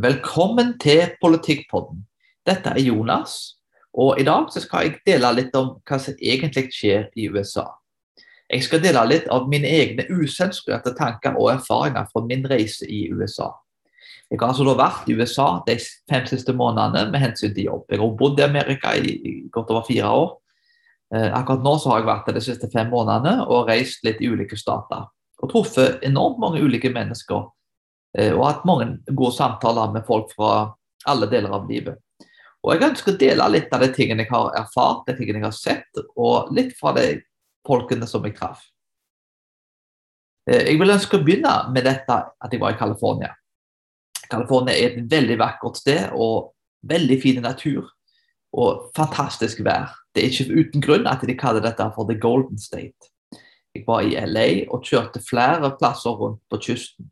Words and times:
Velkommen 0.00 0.78
til 0.80 1.10
Politikkpodden. 1.20 1.98
Dette 2.46 2.70
er 2.72 2.80
Jonas, 2.80 3.58
og 3.92 4.20
i 4.20 4.24
dag 4.24 4.46
skal 4.54 4.86
jeg 4.86 5.00
dele 5.04 5.32
litt 5.36 5.56
om 5.58 5.74
hva 5.84 5.98
som 6.00 6.16
egentlig 6.16 6.70
skjer 6.72 7.10
i 7.20 7.26
USA. 7.28 7.66
Jeg 8.48 8.64
skal 8.64 8.80
dele 8.80 9.02
litt 9.10 9.28
av 9.34 9.50
mine 9.50 9.68
egne 9.68 10.06
usensurerte 10.08 10.94
tanker 10.96 11.36
og 11.36 11.50
erfaringer 11.52 12.08
fra 12.08 12.24
min 12.24 12.48
reise 12.48 12.88
i 12.88 13.02
USA. 13.12 13.50
Jeg 14.30 14.40
har 14.40 14.54
altså 14.54 14.64
da 14.70 14.78
vært 14.78 15.10
i 15.10 15.18
USA 15.18 15.50
de 15.68 15.76
fem 15.82 16.24
siste 16.32 16.56
månedene 16.56 17.10
med 17.12 17.26
hensyn 17.26 17.52
til 17.52 17.68
jobb. 17.68 17.84
Jeg 17.90 18.00
har 18.00 18.16
bodd 18.24 18.40
i 18.40 18.48
Amerika 18.48 18.96
i 18.96 19.36
godt 19.52 19.74
over 19.74 19.84
fire 19.90 20.16
år. 20.22 20.34
Eh, 21.12 21.28
akkurat 21.28 21.66
nå 21.66 21.76
så 21.76 21.92
har 21.92 22.00
jeg 22.00 22.12
vært 22.14 22.30
der 22.30 22.40
de 22.40 22.46
siste 22.48 22.72
fem 22.72 22.88
månedene 22.94 23.50
og 23.50 23.68
reist 23.68 24.06
litt 24.06 24.22
i 24.24 24.32
ulike 24.32 24.56
stater. 24.56 25.10
Og 25.42 25.52
truffet 25.52 26.00
enormt 26.06 26.40
mange 26.40 26.64
ulike 26.64 26.88
mennesker 26.94 27.50
og 28.10 28.40
hatt 28.42 28.64
mange 28.66 28.86
gode 29.06 29.36
samtaler 29.36 29.92
med 29.94 30.02
folk 30.06 30.32
fra 30.34 30.52
alle 31.06 31.28
deler 31.30 31.52
av 31.54 31.68
livet. 31.70 32.00
Og 32.60 32.74
Jeg 32.74 32.90
ønsker 32.90 33.14
å 33.14 33.20
dele 33.20 33.46
litt 33.54 33.72
av 33.72 33.84
de 33.84 33.88
tingene 33.94 34.24
jeg 34.26 34.32
har 34.32 34.50
erfart, 34.58 35.06
de 35.06 35.14
tingene 35.16 35.40
jeg 35.40 35.46
har 35.46 35.56
sett, 35.56 36.00
og 36.16 36.50
litt 36.52 36.74
fra 36.76 36.92
de 36.96 37.20
folkene 37.66 38.08
som 38.08 38.24
jeg 38.26 38.36
traff. 38.36 38.64
Eh, 40.48 40.66
jeg 40.72 40.80
vil 40.80 40.92
ønske 40.92 41.16
å 41.16 41.24
begynne 41.24 41.54
med 41.72 41.86
dette 41.88 42.16
at 42.28 42.52
jeg 42.52 42.60
var 42.60 42.74
i 42.74 42.80
California. 42.80 43.32
California 44.30 44.76
er 44.76 44.90
et 44.90 45.08
veldig 45.10 45.38
vakkert 45.40 45.80
sted 45.80 46.12
og 46.12 46.52
veldig 46.86 47.16
fin 47.22 47.40
natur 47.44 47.88
og 48.56 48.90
fantastisk 48.96 49.62
vær. 49.64 49.94
Det 50.14 50.22
er 50.22 50.30
ikke 50.32 50.60
uten 50.60 50.84
grunn 50.84 51.08
at 51.08 51.22
de 51.26 51.36
kaller 51.38 51.64
dette 51.64 51.86
for 51.94 52.08
The 52.08 52.18
Golden 52.18 52.58
State. 52.58 53.10
Jeg 53.74 53.84
var 53.86 54.02
i 54.02 54.16
LA 54.18 54.66
og 54.74 54.84
kjørte 54.86 55.22
flere 55.22 55.70
plasser 55.78 56.16
rundt 56.18 56.42
på 56.50 56.58
kysten. 56.66 57.10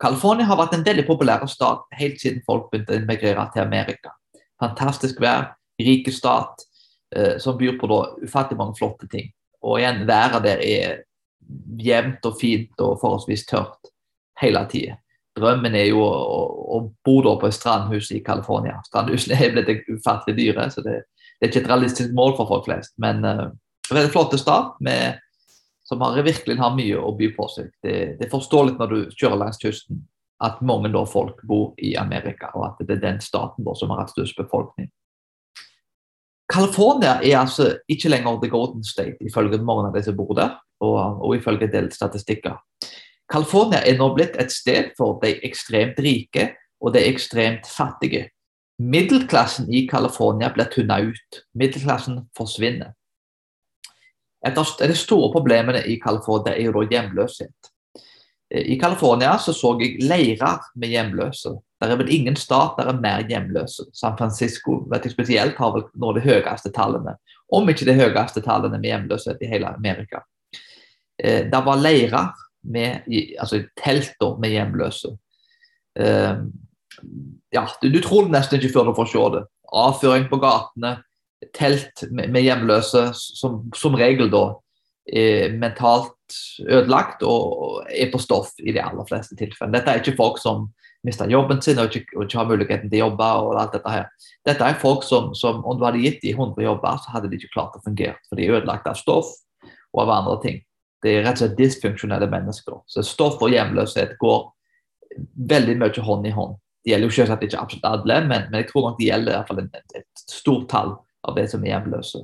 California 0.00 0.46
har 0.48 0.56
vært 0.56 0.78
en 0.78 0.84
veldig 0.86 1.04
populær 1.08 1.44
stat 1.50 1.84
helt 1.98 2.20
siden 2.22 2.44
folk 2.46 2.70
begynte 2.70 2.96
å 2.96 3.00
immigrere 3.02 3.44
til 3.52 3.64
Amerika. 3.66 4.14
Fantastisk 4.60 5.20
vær, 5.20 5.52
rike 5.80 6.12
stat, 6.12 6.64
eh, 7.16 7.36
som 7.38 7.58
byr 7.58 7.76
på 7.80 7.88
da, 7.90 8.00
ufattelig 8.24 8.58
mange 8.58 8.78
flotte 8.78 9.08
ting. 9.12 9.30
Og 9.62 9.78
igjen, 9.80 10.06
været 10.08 10.44
der 10.44 10.64
er 10.64 10.98
jevnt 11.80 12.24
og 12.24 12.36
fint 12.40 12.80
og 12.80 12.98
forholdsvis 13.00 13.46
tørt 13.48 13.92
hele 14.40 14.64
tida. 14.70 14.96
Drømmen 15.36 15.76
er 15.78 15.90
jo 15.90 16.02
å, 16.02 16.40
å 16.76 16.80
bo 17.06 17.20
da 17.24 17.36
på 17.38 17.48
et 17.48 17.56
strandhus 17.56 18.10
i 18.16 18.22
California. 18.24 18.80
Strandhusene 18.88 19.36
er 19.36 19.52
blitt 19.54 19.88
ufattelig 19.88 20.36
dyre, 20.40 20.68
så 20.72 20.84
det, 20.84 21.02
det, 21.38 21.44
er 21.44 21.52
ikke 21.52 21.62
et 21.64 21.70
realistisk 21.70 22.14
mål 22.16 22.36
for 22.38 22.50
folk 22.50 22.66
flest. 22.66 22.96
Men 23.02 23.24
en 23.24 23.52
veldig 23.90 24.12
flott 24.14 24.36
stat 24.40 24.80
med 24.84 25.20
som 25.90 26.00
har, 26.04 26.22
virkelig 26.22 26.54
har 26.60 26.74
mye 26.76 26.98
å 27.02 27.10
by 27.18 27.32
på 27.34 27.48
seg. 27.50 27.72
Det, 27.82 27.94
det 28.20 28.28
er 28.28 28.30
forståelig 28.30 28.76
når 28.78 28.92
du 28.92 28.98
kjører 29.18 29.40
langs 29.40 29.58
kysten 29.58 30.04
at 30.40 30.62
mange 30.64 30.88
da 30.94 31.02
folk 31.04 31.42
bor 31.44 31.72
i 31.82 31.96
Amerika, 31.98 32.52
og 32.54 32.68
at 32.68 32.84
det 32.86 32.94
er 32.96 33.02
den 33.02 33.18
staten 33.20 33.66
da 33.66 33.74
som 33.76 33.90
har 33.90 34.04
hatt 34.04 34.14
størst 34.14 34.38
befolkning. 34.38 34.88
California 36.50 37.18
er 37.18 37.40
altså 37.40 37.72
ikke 37.90 38.10
lenger 38.10 38.38
The 38.40 38.50
Golden 38.50 38.86
State, 38.86 39.18
ifølge 39.26 39.58
mange 39.62 39.90
av 39.90 39.98
de 39.98 40.04
som 40.06 40.16
bor 40.18 40.30
der, 40.38 40.54
og, 40.80 41.20
og 41.26 41.34
ifølge 41.36 41.66
en 41.66 41.74
del 41.74 41.90
statistikker. 41.92 42.56
California 43.30 43.82
er 43.86 43.98
nå 43.98 44.08
blitt 44.14 44.38
et 44.40 44.54
sted 44.54 44.94
for 44.98 45.18
de 45.22 45.36
ekstremt 45.46 45.98
rike 46.02 46.52
og 46.80 46.94
de 46.94 47.02
ekstremt 47.10 47.68
fattige. 47.70 48.28
Middelklassen 48.80 49.68
i 49.74 49.84
California 49.90 50.48
blir 50.54 50.70
tynna 50.72 51.02
ut. 51.04 51.42
Middelklassen 51.58 52.24
forsvinner. 52.38 52.94
Et 54.46 54.56
av 54.56 54.70
de 54.80 54.96
store 54.96 55.32
problemene 55.34 55.82
i 55.84 55.98
California 56.00 56.54
er 56.54 56.68
jo 56.68 56.76
da 56.78 56.86
hjemløshet. 56.88 57.70
Eh, 58.50 58.72
I 58.74 58.78
California 58.80 59.36
så, 59.38 59.52
så 59.56 59.74
jeg 59.80 60.00
leirer 60.04 60.62
med 60.74 60.94
hjemløse. 60.94 61.54
Det 61.80 61.88
er 61.88 62.00
vel 62.00 62.12
ingen 62.12 62.36
stat 62.36 62.76
der 62.78 62.90
er 62.92 63.00
mer 63.00 63.24
hjemløse. 63.28 63.88
San 63.96 64.16
Francisco 64.18 64.82
vet 64.90 65.06
jeg 65.06 65.14
spesielt 65.14 65.60
har 65.60 65.74
vel 65.76 65.86
noen 65.94 66.10
av 66.10 66.18
de 66.18 66.26
høyeste 66.26 66.72
tallene, 66.76 67.16
om 67.52 67.68
ikke 67.72 67.88
de 67.88 67.96
høyeste 67.96 68.42
tallene 68.44 68.78
med 68.78 68.90
hjemløshet 68.90 69.40
i 69.44 69.50
hele 69.50 69.70
Amerika. 69.70 70.24
Eh, 71.20 71.46
det 71.50 71.64
var 71.66 71.80
leirer 71.80 72.32
med 72.60 73.06
altså 73.40 73.62
telter 73.80 74.36
med 74.40 74.52
hjemløse. 74.52 75.14
Eh, 76.00 76.42
ja, 77.52 77.64
du, 77.80 77.88
du 77.88 78.00
tror 78.04 78.28
nesten 78.32 78.60
ikke 78.60 78.74
før 78.74 78.90
du 78.90 78.96
får 78.98 79.12
se 79.12 79.24
det. 79.36 79.46
Avføring 79.70 80.26
på 80.28 80.40
gatene, 80.42 80.98
telt 81.56 82.04
med, 82.10 82.42
hjemløse, 82.42 83.10
som, 83.16 83.62
som 83.76 83.96
regel 83.98 84.30
da 84.32 84.44
er 85.10 85.56
mentalt 85.58 86.36
ødelagt 86.62 87.24
og 87.26 87.86
er 87.90 88.10
på 88.12 88.20
stoff 88.22 88.52
i 88.60 88.74
de 88.74 88.82
aller 88.82 89.06
fleste 89.08 89.36
tilfellene. 89.38 89.78
Dette 89.78 89.90
er 89.94 90.02
ikke 90.02 90.18
folk 90.18 90.38
som 90.42 90.68
mister 91.06 91.30
jobben 91.32 91.62
sin 91.64 91.80
og 91.80 91.96
ikke, 91.96 92.12
og 92.16 92.26
ikke, 92.26 92.38
har 92.38 92.48
muligheten 92.50 92.90
til 92.90 93.00
å 93.00 93.06
jobbe. 93.08 93.28
og 93.40 93.58
alt 93.58 93.74
Dette 93.74 93.94
her. 93.94 94.08
Dette 94.46 94.66
er 94.66 94.80
folk 94.80 95.04
som, 95.06 95.32
som 95.34 95.64
om 95.64 95.78
du 95.78 95.86
hadde 95.88 96.02
gitt 96.04 96.20
dem 96.22 96.36
100 96.36 96.64
jobber, 96.66 97.00
så 97.00 97.16
hadde 97.16 97.30
de 97.30 97.40
ikke 97.40 97.54
klart 97.56 97.78
å 97.78 97.84
fungere. 97.84 98.18
For 98.28 98.36
de 98.36 98.46
er 98.46 98.60
ødelagt 98.60 98.88
av 98.90 98.98
stoff 99.00 99.32
og 99.64 100.02
av 100.04 100.14
andre 100.20 100.38
ting. 100.44 100.62
Det 101.00 101.14
er 101.16 101.22
rett 101.24 101.38
og 101.40 101.46
slett 101.46 101.58
dysfunksjonelle 101.58 102.28
mennesker. 102.30 102.82
Så 102.86 103.02
stoff 103.06 103.40
og 103.40 103.54
hjemløshet 103.54 104.18
går 104.20 104.42
veldig 105.50 105.78
mye 105.80 106.04
hånd 106.04 106.28
i 106.28 106.34
hånd. 106.36 106.58
Det 106.84 106.92
gjelder 106.92 107.10
jo 107.10 107.16
selvsagt 107.16 107.42
ikke 107.44 107.60
absolutt 107.60 107.88
alle, 107.88 108.20
men, 108.28 108.46
men 108.48 108.62
jeg 108.62 108.70
tror 108.70 108.86
nok 108.86 109.00
det 109.00 109.08
gjelder 109.08 109.32
i 109.32 109.36
hvert 109.36 109.50
fall 109.50 109.62
et, 109.64 109.96
et 110.00 110.22
stort 110.22 110.68
tall 110.70 110.94
av 111.26 111.36
de 111.36 111.46
som 111.50 111.64
er 111.64 111.74
hjemløse. 111.74 112.22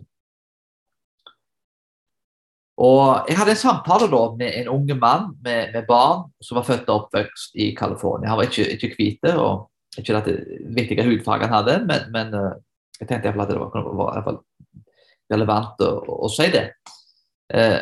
Og 2.77 3.29
Jeg 3.29 3.39
hadde 3.39 3.55
en 3.55 3.61
samtale 3.61 4.09
da 4.13 4.23
med 4.37 4.53
en 4.61 4.69
unge 4.69 4.95
mann 5.01 5.31
med, 5.45 5.73
med 5.73 5.87
barn 5.89 6.27
som 6.45 6.59
var 6.59 6.67
født 6.69 6.91
og 6.91 7.07
oppvokst 7.07 7.57
i 7.57 7.71
California. 7.77 8.29
Han 8.29 8.43
var 8.43 8.51
ikke, 8.51 8.69
ikke 8.77 8.93
hvite, 8.99 9.33
og 9.41 9.71
ikke 9.97 10.21
det 10.27 10.37
viktige 10.77 11.07
hudfarget 11.07 11.49
han 11.49 11.57
hadde, 11.57 11.79
men, 11.89 12.11
men 12.13 12.35
uh, 12.37 12.53
jeg 13.01 13.09
tenkte 13.09 13.33
at 13.33 13.49
det 13.49 13.57
var, 13.57 13.73
var 13.97 14.41
relevant 15.33 15.81
å, 15.85 15.91
å, 16.27 16.29
si 16.33 16.51
det. 16.53 16.67
Eh, 17.53 17.81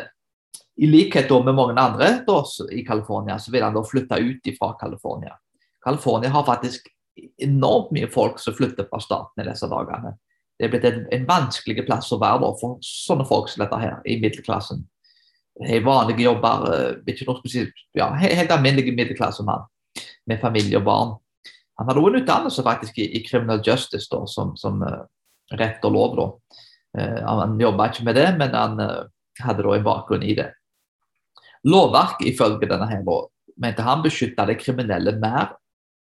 I 0.79 0.87
likhet 0.89 1.31
med 1.43 1.55
mange 1.55 1.75
andre 1.79 2.09
da, 2.27 2.39
i 2.71 2.83
California, 2.87 3.37
så 3.39 3.51
vil 3.51 3.63
han 3.63 3.75
da 3.75 3.83
flytte 3.85 4.19
ut 4.19 4.49
fra 4.57 4.73
California. 4.79 5.35
California 5.83 6.31
har 6.33 6.47
faktisk 6.47 6.87
enormt 7.43 7.93
mye 7.95 8.09
folk 8.11 8.39
som 8.43 8.55
flytter 8.55 8.87
fra 8.89 8.99
staten 9.03 9.43
i 9.43 9.47
disse 9.47 9.69
dagene 9.71 10.15
det 10.59 10.67
er 10.67 10.71
blitt 10.71 10.87
en, 10.87 11.01
en 11.11 11.25
vanskelig 11.27 11.83
plass 11.87 12.11
å 12.15 12.19
være 12.21 12.51
for 12.61 12.77
sånne 12.85 13.25
folk 13.27 13.49
som 13.51 13.65
dette 13.65 13.79
her, 13.81 13.97
i 14.07 14.17
middelklassen. 14.21 14.85
Har 15.65 15.83
vanlige 15.83 16.25
jobber, 16.25 16.65
eh, 16.71 17.11
ikke 17.11 17.27
noe 17.27 17.39
spesielt, 17.41 17.83
ja, 17.95 18.09
helt 18.19 18.51
alminnelig 18.51 18.95
middelklassemann 18.95 19.67
med 20.27 20.41
familie 20.41 20.79
og 20.79 20.87
barn. 20.87 21.13
Han 21.79 21.89
hadde 21.89 22.01
også 22.01 22.11
en 22.13 22.21
utdannelse 22.21 22.63
faktisk 22.63 22.99
i, 23.03 23.09
i 23.19 23.23
criminal 23.23 23.61
justice, 23.63 24.07
da, 24.11 24.21
som, 24.31 24.53
som 24.59 24.79
uh, 24.83 25.03
rett 25.59 25.83
og 25.87 25.95
lov. 25.95 26.15
da. 26.15 26.27
Uh, 26.95 27.19
han 27.27 27.59
jobba 27.59 27.89
ikke 27.91 28.07
med 28.07 28.15
det, 28.15 28.27
men 28.39 28.55
han 28.55 28.79
uh, 28.79 29.07
hadde 29.43 29.65
da 29.65 29.75
en 29.75 29.83
bakgrunn 29.83 30.23
i 30.23 30.37
det. 30.39 30.49
Lovverket 31.67 32.29
ifølge 32.31 32.69
denne 32.69 32.87
her, 32.87 33.03
da, 33.03 33.19
mente 33.59 33.83
han 33.83 34.03
beskytta 34.05 34.47
de 34.47 34.55
kriminelle 34.59 35.17
mer 35.19 35.55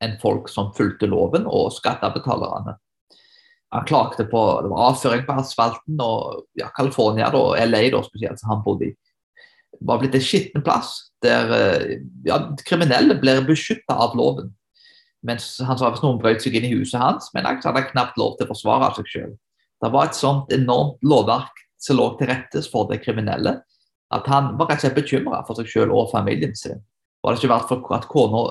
enn 0.04 0.16
folk 0.22 0.48
som 0.52 0.72
fulgte 0.78 1.10
loven 1.10 1.48
og 1.50 1.72
skattebetalerne. 1.76 2.78
Han 3.76 3.88
klagde 3.88 4.24
på 4.32 4.42
det 4.64 4.70
var 4.72 4.92
avføring 4.92 5.26
på 5.28 5.36
asfalten, 5.42 6.00
og 6.00 6.46
ja, 6.56 6.70
California 6.78 7.28
da, 7.34 7.44
LA 7.68 7.90
da, 7.92 8.04
spesielt, 8.06 8.40
som 8.40 8.54
han 8.54 8.64
bodde 8.64 8.92
i, 8.92 8.94
var 9.84 10.00
blitt 10.02 10.16
en 10.18 10.24
skitten 10.24 10.64
plass 10.66 10.94
der 11.22 11.52
eh, 11.54 11.98
ja, 12.26 12.40
kriminelle 12.66 13.18
blir 13.20 13.44
beskytta 13.46 13.98
av 13.98 14.16
loven. 14.18 14.54
Mens 15.28 15.58
han 15.66 15.78
sa 15.80 15.90
hvis 15.92 16.04
noen 16.04 16.20
brøt 16.22 16.44
seg 16.44 16.56
inn 16.56 16.68
i 16.70 16.74
huset 16.76 17.02
hans, 17.02 17.32
men 17.34 17.46
han 17.48 17.60
hadde 17.64 17.90
knapt 17.92 18.20
lov 18.22 18.38
til 18.38 18.48
å 18.48 18.54
forsvare 18.54 18.94
seg 19.00 19.12
selv. 19.12 19.36
Det 19.82 19.90
var 19.94 20.08
et 20.08 20.18
sånt 20.18 20.54
enormt 20.54 21.02
lovverk 21.06 21.66
som 21.82 22.00
lå 22.00 22.08
til 22.18 22.32
rette 22.32 22.64
for 22.72 22.90
de 22.90 22.98
kriminelle, 23.02 23.58
at 24.14 24.30
han 24.32 24.54
var 24.58 24.72
rett 24.72 24.80
og 24.80 24.88
slett 24.88 24.98
bekymra 24.98 25.44
for 25.46 25.60
seg 25.60 25.70
selv 25.74 25.98
og 25.98 26.14
familien 26.14 26.56
sin. 26.58 26.80
Var 27.22 27.34
det 27.34 27.42
ikke 27.42 27.52
vært 27.52 27.70
for 27.70 27.98
at 27.98 28.08
kona 28.10 28.46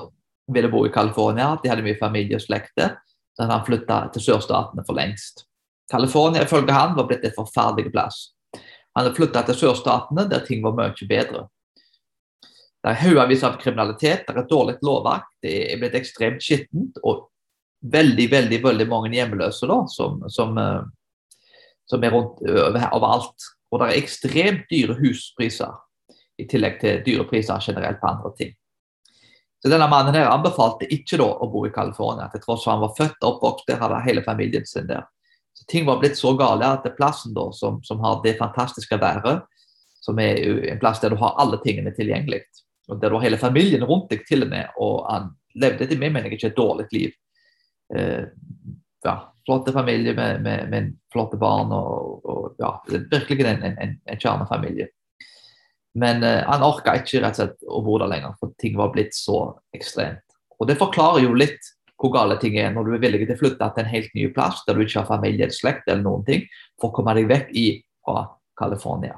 ville 0.53 0.71
bo 0.71 0.85
i 0.87 0.93
California, 0.93 1.55
de 1.59 1.71
hadde 1.71 1.83
mye 1.83 1.99
familie 1.99 2.37
og 2.37 2.43
slekter, 2.45 2.95
hadde 3.43 3.59
han 3.59 3.67
flytta 3.67 3.99
til 4.13 4.25
sørstatene 4.29 4.85
for 4.87 4.97
lengst. 4.97 5.45
California 5.91 6.43
ifølge 6.43 6.75
han 6.75 6.97
var 6.97 7.07
blitt 7.09 7.25
et 7.27 7.37
forferdelig 7.37 7.93
plass. 7.93 8.33
Han 8.53 9.05
hadde 9.05 9.15
flytta 9.15 9.43
til 9.47 9.59
sørstatene 9.61 10.27
der 10.31 10.43
ting 10.47 10.63
var 10.65 10.75
mye 10.77 11.09
bedre. 11.09 11.47
Det 12.83 12.93
er 12.93 13.01
haugevis 13.01 13.43
av 13.43 13.57
kriminalitet, 13.61 14.27
det 14.27 14.33
er 14.33 14.43
et 14.43 14.51
dårlig 14.51 14.77
lovverk, 14.85 15.27
det 15.43 15.55
er 15.73 15.79
blitt 15.81 15.97
ekstremt 15.97 16.43
skittent. 16.43 16.99
Og 17.03 17.27
veldig 17.81 18.27
veldig, 18.31 18.61
veldig 18.63 18.87
mange 18.89 19.13
hjemløse 19.13 19.67
da, 19.69 19.81
som, 19.91 20.21
som, 20.33 20.57
eh, 20.57 20.85
som 21.89 22.03
er 22.03 22.13
rundt 22.15 22.41
overalt. 22.91 23.49
Og 23.71 23.81
det 23.81 23.89
er 23.89 23.99
ekstremt 24.01 24.69
dyre 24.71 24.95
huspriser, 24.97 25.75
i 26.37 26.45
tillegg 26.49 26.79
til 26.81 27.01
dyre 27.05 27.25
priser 27.29 27.61
generelt 27.63 27.99
på 28.01 28.09
andre 28.11 28.31
ting. 28.37 28.53
Så 29.61 29.71
denne 29.71 29.87
mannen 29.89 30.15
her 30.15 30.29
anbefalte 30.29 30.87
ikke 30.93 31.17
da 31.17 31.27
å 31.41 31.49
bo 31.49 31.63
i 31.65 31.73
California, 31.73 32.27
til 32.31 32.43
tross 32.43 32.65
for 32.65 32.75
han 32.75 32.83
var 32.83 32.93
født 32.97 33.17
og 33.23 33.29
oppvokst 33.31 33.69
der, 33.69 33.79
hadde 33.81 34.03
hele 34.05 34.23
familien 34.25 34.65
sin 34.69 34.89
der. 34.89 35.07
Så 35.57 35.65
Ting 35.71 35.87
var 35.87 35.97
blitt 36.01 36.19
så 36.19 36.35
gale 36.37 36.67
at 36.75 36.85
plassen 36.97 37.33
da, 37.33 37.47
som, 37.51 37.79
som 37.83 38.01
har 38.05 38.21
det 38.23 38.35
fantastiske 38.37 38.99
været, 39.01 39.41
som 39.99 40.19
er 40.21 40.37
en 40.71 40.79
plass 40.79 41.01
der 41.01 41.11
du 41.11 41.17
har 41.19 41.39
alle 41.41 41.57
tingene 41.63 41.91
tilgjengelig, 41.97 42.43
og 42.87 43.01
der 43.01 43.09
du 43.09 43.17
har 43.17 43.25
hele 43.25 43.41
familien 43.41 43.83
rundt 43.83 44.11
deg 44.13 44.21
til 44.29 44.45
og 44.45 44.53
med, 44.53 44.69
og 44.77 45.01
han 45.09 45.31
levde 45.57 45.87
etter 45.87 45.99
min 45.99 46.13
mening 46.13 46.37
ikke 46.37 46.51
et 46.51 46.59
dårlig 46.59 46.85
liv. 46.93 47.17
eh, 47.95 48.29
ja, 49.03 49.15
flotte 49.47 49.71
familie 49.71 50.13
med, 50.13 50.41
med, 50.41 50.69
med 50.69 50.93
flotte 51.13 51.37
barn. 51.37 51.71
og, 51.71 52.25
og 52.25 52.55
ja, 52.59 52.73
Virkelig 53.11 53.45
en, 53.45 53.63
en, 53.63 53.97
en 54.05 54.19
kjernefamilie. 54.19 54.89
Men 55.97 56.23
eh, 56.23 56.43
han 56.45 56.65
orka 56.65 56.93
ikke 56.99 57.23
rett 57.23 57.37
og 57.37 57.41
slett 57.41 57.67
å 57.73 57.81
bo 57.85 57.97
der 58.01 58.11
lenger, 58.11 58.37
for 58.39 58.53
ting 58.61 58.77
var 58.77 58.93
blitt 58.93 59.15
så 59.17 59.39
ekstremt. 59.75 60.23
Og 60.57 60.69
Det 60.69 60.77
forklarer 60.77 61.25
jo 61.25 61.37
litt 61.37 61.73
hvor 61.97 62.13
gale 62.13 62.37
ting 62.41 62.57
er 62.61 62.73
når 62.73 62.85
du 62.85 62.95
er 62.95 63.01
villig 63.01 63.25
til 63.25 63.33
å 63.33 63.39
flytte 63.39 63.69
til 63.73 63.83
en 63.83 63.89
helt 63.89 64.11
ny 64.13 64.27
plass 64.33 64.61
der 64.67 64.77
du 64.77 64.83
ikke 64.83 65.01
har 65.01 65.09
familie 65.09 65.49
slekt 65.53 65.87
eller 65.89 66.03
noen 66.05 66.25
ting, 66.27 66.45
for 66.77 66.91
å 66.91 66.97
komme 66.97 67.15
deg 67.17 67.29
vekk 67.31 67.49
i, 67.57 67.67
fra 68.05 68.27
California. 68.57 69.17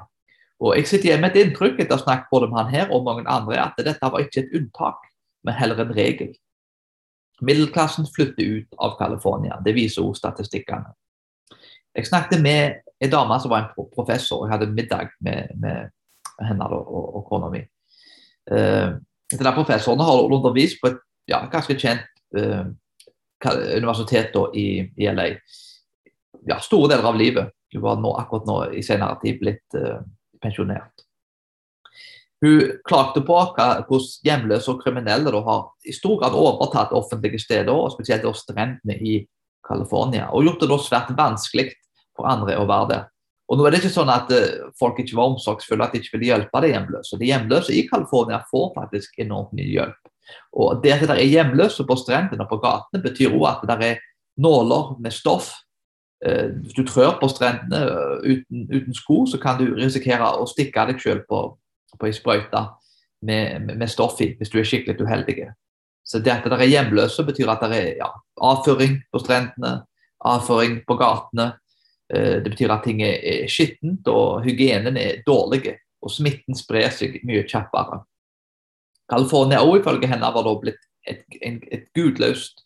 Og 0.60 0.76
Jeg 0.76 0.88
sitter 0.88 1.10
igjen 1.10 1.22
med 1.24 1.36
et 1.36 1.46
inntrykk 1.46 1.78
etter 1.80 1.96
å 1.96 1.98
ha 1.98 2.04
snakket 2.04 2.32
både 2.32 2.48
med 2.48 2.58
han 2.60 2.72
her 2.72 2.92
og 2.92 3.04
mange 3.04 3.24
andre, 3.28 3.60
at 3.60 3.80
dette 3.80 4.12
var 4.12 4.24
ikke 4.24 4.42
et 4.42 4.56
unntak, 4.56 5.04
men 5.44 5.56
heller 5.56 5.80
en 5.80 5.94
regel. 5.96 6.34
Middelklassen 7.40 8.08
flytter 8.12 8.58
ut 8.58 8.80
av 8.84 8.98
California. 8.98 9.56
Det 9.64 9.72
viser 9.76 10.04
også 10.04 10.20
statistikkene. 10.20 10.92
Jeg 11.96 12.08
snakket 12.08 12.42
med 12.44 12.82
en 13.00 13.12
dame 13.12 13.38
som 13.40 13.52
var 13.52 13.64
en 13.64 13.88
professor. 13.94 14.42
og 14.42 14.48
Jeg 14.48 14.58
hadde 14.58 14.74
middag 14.76 15.14
med, 15.24 15.48
med 15.56 15.88
henne 16.48 16.68
og, 16.72 17.10
og 17.20 17.26
kona 17.28 17.50
mi. 17.52 17.62
Uh, 18.50 18.96
denne 19.30 19.54
professoren 19.54 20.02
har 20.02 20.24
undervist 20.26 20.80
på 20.80 20.90
et 20.90 21.02
ja, 21.30 21.42
kjent 21.50 22.06
uh, 22.36 22.66
universitet 23.76 24.36
i, 24.54 24.68
i, 24.96 25.10
LA. 25.10 25.28
Ja, 26.48 26.58
store 26.60 26.94
deler 26.94 27.12
av 27.12 27.18
livet. 27.20 27.54
Hun 27.72 27.84
var 27.84 28.00
nå, 28.02 28.14
akkurat 28.18 28.48
nå 28.48 28.58
i 28.74 28.82
senere 28.82 29.20
tid 29.22 29.38
blitt 29.42 29.78
uh, 29.78 30.00
pensjonert. 30.42 31.06
Hun 32.40 32.80
klagde 32.88 33.20
på 33.20 33.36
hvordan 33.36 34.06
hjemløse 34.24 34.72
og 34.72 34.80
kriminelle 34.80 35.28
da, 35.28 35.42
har 35.44 35.66
i 35.84 35.92
stor 35.92 36.16
grad 36.22 36.36
overtatt 36.36 36.94
offentlige 36.96 37.42
steder, 37.42 37.72
og 37.72 37.92
spesielt 37.92 38.24
strendene 38.36 38.96
i 38.96 39.20
California, 39.66 40.30
og 40.32 40.46
gjort 40.46 40.62
det 40.64 40.70
da 40.70 40.78
svært 40.80 41.10
vanskelig 41.18 41.68
for 42.16 42.30
andre 42.30 42.56
å 42.58 42.64
være 42.68 42.88
der. 42.94 43.08
Og 43.50 43.58
nå 43.58 43.66
er 43.66 43.74
det 43.74 43.80
ikke 43.80 43.90
sånn 43.92 44.12
at 44.12 44.30
uh, 44.30 44.68
folk 44.78 45.00
ikke 45.02 45.16
var 45.18 45.32
omsorgsfulle, 45.32 45.86
at 45.86 45.94
de 45.94 46.02
ikke 46.02 46.14
ville 46.16 46.30
hjelpe 46.30 46.62
de 46.62 46.70
hjemløse. 46.70 47.18
De 47.18 47.30
hjemløse 47.30 47.74
i 47.74 47.86
California 47.88 48.38
får 48.50 48.68
faktisk 48.76 49.18
enormt 49.24 49.54
mye 49.58 49.72
hjelp. 49.72 50.12
Og 50.54 50.82
Det 50.82 50.92
at 50.94 51.08
det 51.10 51.16
er 51.16 51.32
hjemløse 51.32 51.86
på 51.86 51.96
strendene 51.98 52.46
og 52.46 52.52
på 52.52 52.60
gatene, 52.62 53.02
betyr 53.02 53.34
også 53.34 53.50
at 53.50 53.80
det 53.80 53.88
er 53.88 54.04
nåler 54.38 54.94
med 55.02 55.14
stoff. 55.14 55.50
Uh, 56.22 56.52
hvis 56.62 56.76
du 56.76 56.84
trør 56.86 57.16
på 57.18 57.30
strendene 57.32 57.80
uh, 57.90 58.20
uten, 58.22 58.68
uten, 58.70 58.94
sko, 58.94 59.24
så 59.26 59.40
kan 59.42 59.58
du 59.58 59.72
risikere 59.74 60.30
å 60.36 60.46
stikke 60.46 60.86
deg 60.92 61.02
selv 61.02 61.26
på, 61.26 61.42
på 61.98 62.06
ei 62.06 62.14
sprøyte 62.14 62.68
med, 63.26 63.72
med, 63.72 63.88
stoff 63.90 64.20
i, 64.22 64.34
hvis 64.38 64.52
du 64.52 64.60
er 64.60 64.68
skikkelig 64.68 65.00
uheldig. 65.00 65.50
Så 66.06 66.20
det 66.22 66.32
at 66.32 66.46
det 66.46 66.58
er 66.58 66.70
hjemløse, 66.70 67.24
betyr 67.26 67.50
at 67.50 67.64
det 67.66 67.78
er 67.78 67.90
ja, 67.98 68.12
avføring 68.36 69.00
på 69.10 69.20
strendene, 69.22 69.80
avføring 70.26 70.80
på 70.86 70.96
gatene. 71.00 71.52
Eh, 72.14 72.42
det 72.42 72.50
betyr 72.50 72.72
at 72.74 72.82
ting 72.84 73.02
er 73.06 73.46
skittent 73.50 74.08
og 74.10 74.42
hygienen 74.42 74.96
er 74.98 75.22
dårlig, 75.26 75.76
og 76.02 76.10
smitten 76.10 76.56
sprer 76.58 76.90
seg 76.94 77.20
mye 77.28 77.44
kjappere. 77.46 78.00
California 79.10 79.60
òg 79.62 79.80
ifølge 79.80 80.10
henne 80.10 80.32
var 80.34 80.46
da 80.46 80.56
blitt 80.58 80.82
et, 81.06 81.22
et, 81.40 81.62
et 81.70 81.86
gudløst 81.96 82.64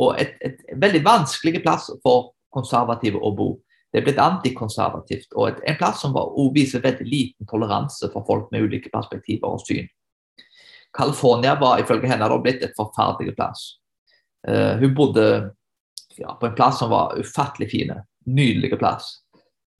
og 0.00 0.18
et, 0.18 0.34
et, 0.42 0.62
veldig 0.80 1.02
vanskelig 1.04 1.62
plass 1.62 1.90
for 2.02 2.32
konservative 2.54 3.18
å 3.18 3.32
bo. 3.34 3.50
Det 3.90 4.00
er 4.00 4.06
blitt 4.06 4.18
antikonservativt, 4.18 5.34
og 5.38 5.60
en 5.62 5.76
plass 5.78 6.00
som 6.02 6.14
var, 6.14 6.32
viser 6.54 6.82
veldig 6.82 7.06
liten 7.06 7.46
toleranse 7.50 8.10
for 8.10 8.26
folk 8.26 8.48
med 8.50 8.66
ulike 8.66 8.90
perspektiver 8.90 9.54
og 9.54 9.62
syn. 9.62 9.86
California 10.94 11.54
var 11.58 11.82
ifølge 11.82 12.10
henne 12.10 12.26
da 12.30 12.38
blitt 12.42 12.62
et 12.62 12.74
forferdelig 12.78 13.36
plass. 13.38 13.62
Uh, 14.46 14.74
hun 14.82 14.94
bodde 14.98 15.28
ja, 16.18 16.34
på 16.34 16.46
en 16.46 16.58
plass 16.58 16.82
som 16.82 16.90
var 16.90 17.14
ufattelig 17.18 17.70
fine 17.70 18.02
nydelig 18.26 18.72
plass. 18.78 19.20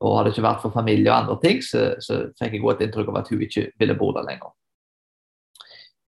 Og 0.04 0.18
hadde 0.18 0.28
det 0.28 0.34
ikke 0.34 0.48
vært 0.48 0.62
for 0.64 0.74
familie 0.74 1.10
og 1.10 1.16
andre 1.16 1.38
ting, 1.42 1.62
så, 1.64 1.94
så 2.02 2.26
fikk 2.40 2.56
jeg 2.56 2.64
godt 2.64 2.82
inntrykk 2.84 3.10
av 3.12 3.22
at 3.22 3.30
hun 3.32 3.44
ikke 3.46 3.68
ville 3.80 3.96
bo 3.98 4.10
der 4.16 4.26
lenger. 4.26 4.52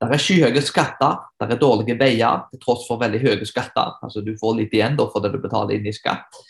Det 0.04 0.18
er 0.18 0.20
skyhøye 0.20 0.62
skatter, 0.66 1.20
det 1.40 1.54
er 1.54 1.60
dårlige 1.62 1.96
veier 2.00 2.42
til 2.52 2.60
tross 2.64 2.88
for 2.90 3.00
veldig 3.00 3.22
høye 3.24 3.46
skatter. 3.48 3.94
altså 4.04 4.24
Du 4.26 4.34
får 4.40 4.58
litt 4.58 4.74
igjen 4.76 4.98
da, 5.00 5.06
for 5.12 5.24
det 5.24 5.32
du 5.32 5.40
betaler 5.44 5.78
inn 5.78 5.88
i 5.88 5.96
skatt. 5.96 6.42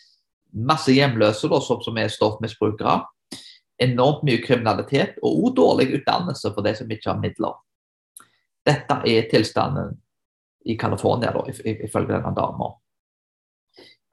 Masse 0.54 0.94
hjemløse 0.94 1.50
da, 1.52 1.60
som, 1.62 1.82
som 1.86 1.98
er 1.98 2.10
stoffmisbrukere. 2.14 3.02
Enormt 3.82 4.24
mye 4.26 4.42
kriminalitet 4.42 5.20
og 5.22 5.36
også 5.44 5.56
dårlig 5.60 5.90
utdannelse 6.00 6.54
for 6.54 6.66
de 6.66 6.74
som 6.78 6.90
ikke 6.94 7.12
har 7.12 7.22
midler. 7.22 7.60
Dette 8.66 9.00
er 9.10 9.30
tilstanden 9.30 9.98
i 10.66 10.78
California, 10.80 11.34
ifølge 11.60 12.14
denne 12.14 12.34
dama. 12.38 12.72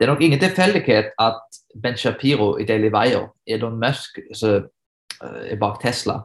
Det 0.01 0.07
er 0.07 0.15
nok 0.15 0.23
ingen 0.25 0.41
tilfeldighet 0.41 1.11
at 1.21 1.43
Ben 1.83 1.97
Shapiro 1.97 2.57
i 2.57 2.65
Daily 2.65 2.89
Wire, 2.89 3.27
Elon 3.47 3.75
Musk 3.77 4.17
som 4.33 4.63
eh, 5.21 5.51
er 5.53 5.59
bak 5.61 5.83
Tesla, 5.83 6.23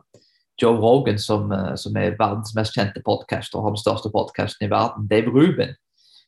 Joe 0.61 0.77
Rogan, 0.79 1.19
som, 1.19 1.51
eh, 1.51 1.75
som 1.75 1.97
er 1.99 2.15
verdens 2.15 2.53
mest 2.55 2.71
kjente 2.71 3.01
podcaster, 3.03 3.59
har 3.59 3.75
den 3.75 3.81
største 3.81 4.11
podkasten 4.13 4.63
i 4.63 4.69
verden, 4.71 5.09
Dave 5.11 5.27
Rubin, 5.27 5.75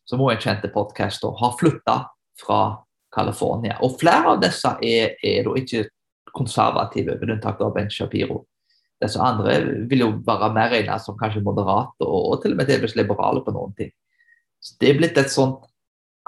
som 0.03 0.19
også 0.19 0.33
er 0.33 0.35
en 0.35 0.43
kjente 0.43 0.71
podcaster, 0.73 1.31
har 1.39 1.55
flytta 1.61 1.95
fra 2.43 2.59
California. 3.15 3.79
Og 3.79 3.95
flere 4.01 4.35
av 4.35 4.43
disse 4.43 4.73
er, 4.83 5.15
er 5.23 5.47
ikke 5.55 5.85
konservative, 6.35 7.15
med 7.15 7.31
unntak 7.37 7.63
av 7.63 7.71
Ben 7.79 7.87
Shapiro. 7.87 8.41
Disse 8.99 9.23
andre 9.23 9.61
vil 9.87 10.03
jo 10.03 10.11
være 10.27 10.51
mer 10.51 10.75
regnet 10.75 11.07
som 11.07 11.15
kanskje 11.15 11.47
moderate, 11.47 12.03
og, 12.03 12.33
og 12.33 12.43
til 12.43 12.57
og 12.57 12.59
med 12.59 12.67
delvis 12.67 12.99
liberale 12.99 13.39
på 13.45 13.55
noen 13.55 13.71
ting. 13.79 13.95
Så 14.59 14.75
det 14.83 14.91
er 14.91 14.99
blitt 14.99 15.23
et 15.23 15.31
sånt 15.31 15.63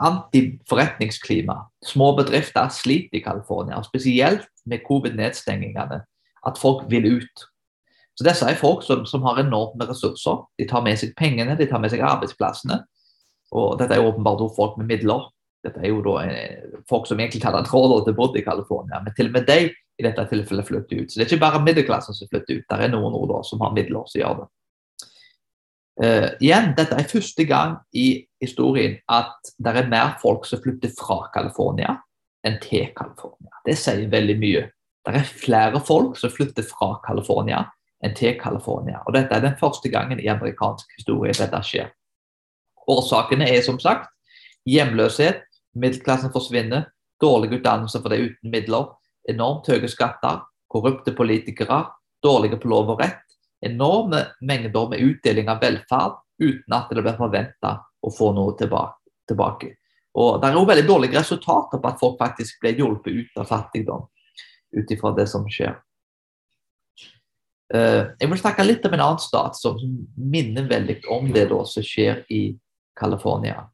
antiforretningsklima. 0.06 1.56
Små 1.86 2.12
bedrifter 2.18 2.70
sliter 2.70 3.18
i 3.18 3.24
California, 3.24 3.82
spesielt 3.84 4.48
med 4.66 4.84
covid-nedstengingene. 4.88 6.04
At 6.48 6.58
folk 6.58 6.86
vil 6.92 7.06
ut. 7.20 7.50
Så 8.16 8.26
Disse 8.28 8.48
er 8.48 8.60
folk 8.60 8.84
som, 8.84 9.06
som, 9.06 9.24
har 9.24 9.44
med 9.44 9.90
ressurser. 9.90 10.46
De 10.60 10.68
tar 10.68 10.84
med 10.84 11.00
seg 11.00 11.16
pengene, 11.16 11.56
de 11.56 11.68
tar 11.68 11.80
med 11.80 11.92
seg 11.92 12.04
arbeidsplassene. 12.04 12.82
Og 13.56 13.78
dette 13.80 13.96
er 13.96 14.04
åpenbart 14.06 14.44
folk 14.56 14.78
med 14.78 14.90
midler. 14.92 15.28
Dette 15.64 15.80
er 15.84 15.92
jo 15.92 16.02
da 16.04 16.24
eh, 16.28 16.66
folk 16.90 17.08
som 17.08 17.20
egentlig 17.20 17.44
hadde 17.44 17.64
råd 17.68 18.06
til 18.06 18.16
å 18.16 18.18
bo 18.18 18.30
i 18.36 18.44
California. 18.44 19.02
Men 19.04 19.16
til 19.16 19.32
og 19.32 19.38
med 19.38 19.48
de 19.48 19.60
i 20.00 20.06
dette 20.06 20.26
tilfellet 20.32 20.68
flytter 20.68 21.02
ut. 21.02 21.12
Så 21.12 21.20
det 21.20 21.26
er 21.26 21.32
ikke 21.32 21.44
bare 21.44 21.64
middelklassen 21.64 22.16
som 22.16 22.30
flytter 22.32 22.62
ut. 22.62 22.68
Det 22.70 22.78
er 22.80 22.92
noen 22.94 23.18
da, 23.28 23.42
som 23.44 23.64
har 23.64 23.76
midler 23.76 24.08
som 24.08 24.22
gjør 24.22 24.38
det. 24.42 24.48
Uh, 26.00 26.30
igjen, 26.40 26.72
dette 26.78 26.96
er 26.96 27.10
første 27.12 27.44
gang 27.44 27.74
i 27.92 28.24
historien 28.40 28.96
at 29.12 29.50
det 29.60 29.74
er 29.76 29.90
mer 29.92 30.14
folk 30.22 30.46
som 30.48 30.62
flytter 30.64 30.94
fra 30.96 31.26
California 31.34 31.98
enn 32.48 32.56
til 32.64 32.88
California. 32.96 33.52
Det 33.66 33.76
sier 33.76 34.08
veldig 34.12 34.38
mye. 34.40 34.62
Det 35.04 35.16
er 35.20 35.28
flere 35.28 35.82
folk 35.84 36.16
som 36.20 36.32
flytter 36.32 36.64
fra 36.68 36.94
California 37.04 37.66
enn 38.06 38.16
til 38.16 38.38
California. 38.40 39.02
Og 39.08 39.16
dette 39.18 39.36
er 39.36 39.44
den 39.44 39.58
første 39.60 39.92
gangen 39.92 40.22
i 40.24 40.30
amerikansk 40.32 40.96
historie 40.96 41.36
dette 41.36 41.62
skjer. 41.68 41.92
Årsakene 42.90 43.50
er 43.52 43.62
som 43.66 43.80
sagt 43.82 44.08
hjemløshet, 44.70 45.44
middelklassen 45.76 46.32
forsvinner, 46.34 46.88
dårlig 47.22 47.60
utdannelse 47.60 48.00
for 48.02 48.14
de 48.14 48.30
uten 48.30 48.54
midler, 48.54 48.88
enormt 49.30 49.68
høye 49.68 49.90
skatter, 49.92 50.46
korrupte 50.72 51.14
politikere, 51.16 51.84
dårlige 52.24 52.60
på 52.62 52.72
lov 52.72 52.94
og 52.96 53.04
rett, 53.04 53.26
enorme 53.66 54.24
mengder 54.42 54.90
med 54.92 55.04
utdeling 55.04 55.50
av 55.52 55.62
velferd 55.64 56.20
uten 56.40 56.76
at 56.76 56.92
det 56.94 57.04
blir 57.04 57.18
forventa 57.20 57.76
å 58.00 58.12
få 58.14 58.32
noe 58.36 58.56
tilbake. 58.60 59.76
Og 60.20 60.42
Det 60.42 60.48
er 60.48 60.56
jo 60.56 60.66
veldig 60.66 60.88
dårlige 60.88 61.20
resultater 61.20 61.82
på 61.82 61.90
at 61.90 62.00
folk 62.00 62.18
faktisk 62.20 62.62
blir 62.62 62.80
hjulpet 62.80 63.14
ut 63.14 63.42
av 63.42 63.50
fattigdom 63.50 64.08
ut 64.72 65.16
det 65.18 65.28
som 65.28 65.46
skjer. 65.50 65.78
Uh, 67.70 68.18
jeg 68.18 68.30
vil 68.32 68.42
snakke 68.42 68.66
litt 68.66 68.86
om 68.86 68.96
en 68.96 69.04
annen 69.06 69.22
stat 69.22 69.58
som, 69.58 69.78
minner 70.18 70.66
veldig 70.70 71.04
om 71.14 71.30
det 71.34 71.46
da, 71.52 71.62
som 71.70 71.86
skjer 71.86 72.24
i 72.34 72.58
California. 72.98 73.68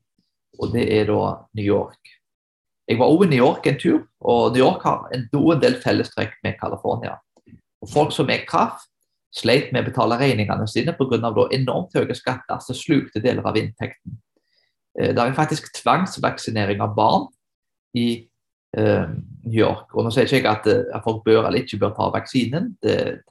Og 0.60 0.74
det 0.74 0.90
er 0.92 1.08
da 1.08 1.48
New 1.56 1.66
York. 1.66 2.16
Jeg 2.86 3.00
var 3.00 3.10
også 3.10 3.26
i 3.26 3.30
New 3.32 3.42
York 3.42 3.68
en 3.68 3.80
tur, 3.80 4.02
og 4.22 4.52
New 4.54 4.62
York 4.62 4.84
har 4.86 5.08
en, 5.16 5.30
del 5.62 5.80
fellestrekk 5.82 6.36
med 6.44 6.60
California. 6.60 7.16
Folk 7.92 8.14
som 8.14 8.30
jeg 8.30 8.46
traff, 8.50 8.84
sleit 9.36 9.72
med 9.74 9.84
å 9.84 9.90
betale 9.90 10.20
regningene 10.20 10.68
sine 10.70 10.94
pga. 10.96 11.48
enormt 11.52 11.96
høye 11.96 12.16
skatter 12.16 12.60
som 12.62 12.76
slukte 12.76 13.22
deler 13.22 13.46
av 13.46 13.58
inntekten. 13.58 14.18
Eh, 15.00 15.14
det 15.14 15.20
er 15.20 15.34
faktisk 15.34 15.74
tvangsvaksinering 15.82 16.82
av 16.82 16.96
barn 16.96 17.28
i 17.96 18.28
eh, 18.78 19.08
New 19.46 19.60
York. 19.60 19.94
Og 19.94 20.06
nå 20.06 20.12
sier 20.12 20.26
ikke 20.26 20.40
jeg 20.40 20.52
at, 20.52 20.68
eh, 20.68 20.96
at, 20.96 21.04
folk 21.04 21.24
bør 21.26 21.48
eller 21.48 21.64
ikke 21.64 21.82
bør 21.82 21.96
ta 21.98 22.10
vaksinen, 22.14 22.78
det, 22.82 23.22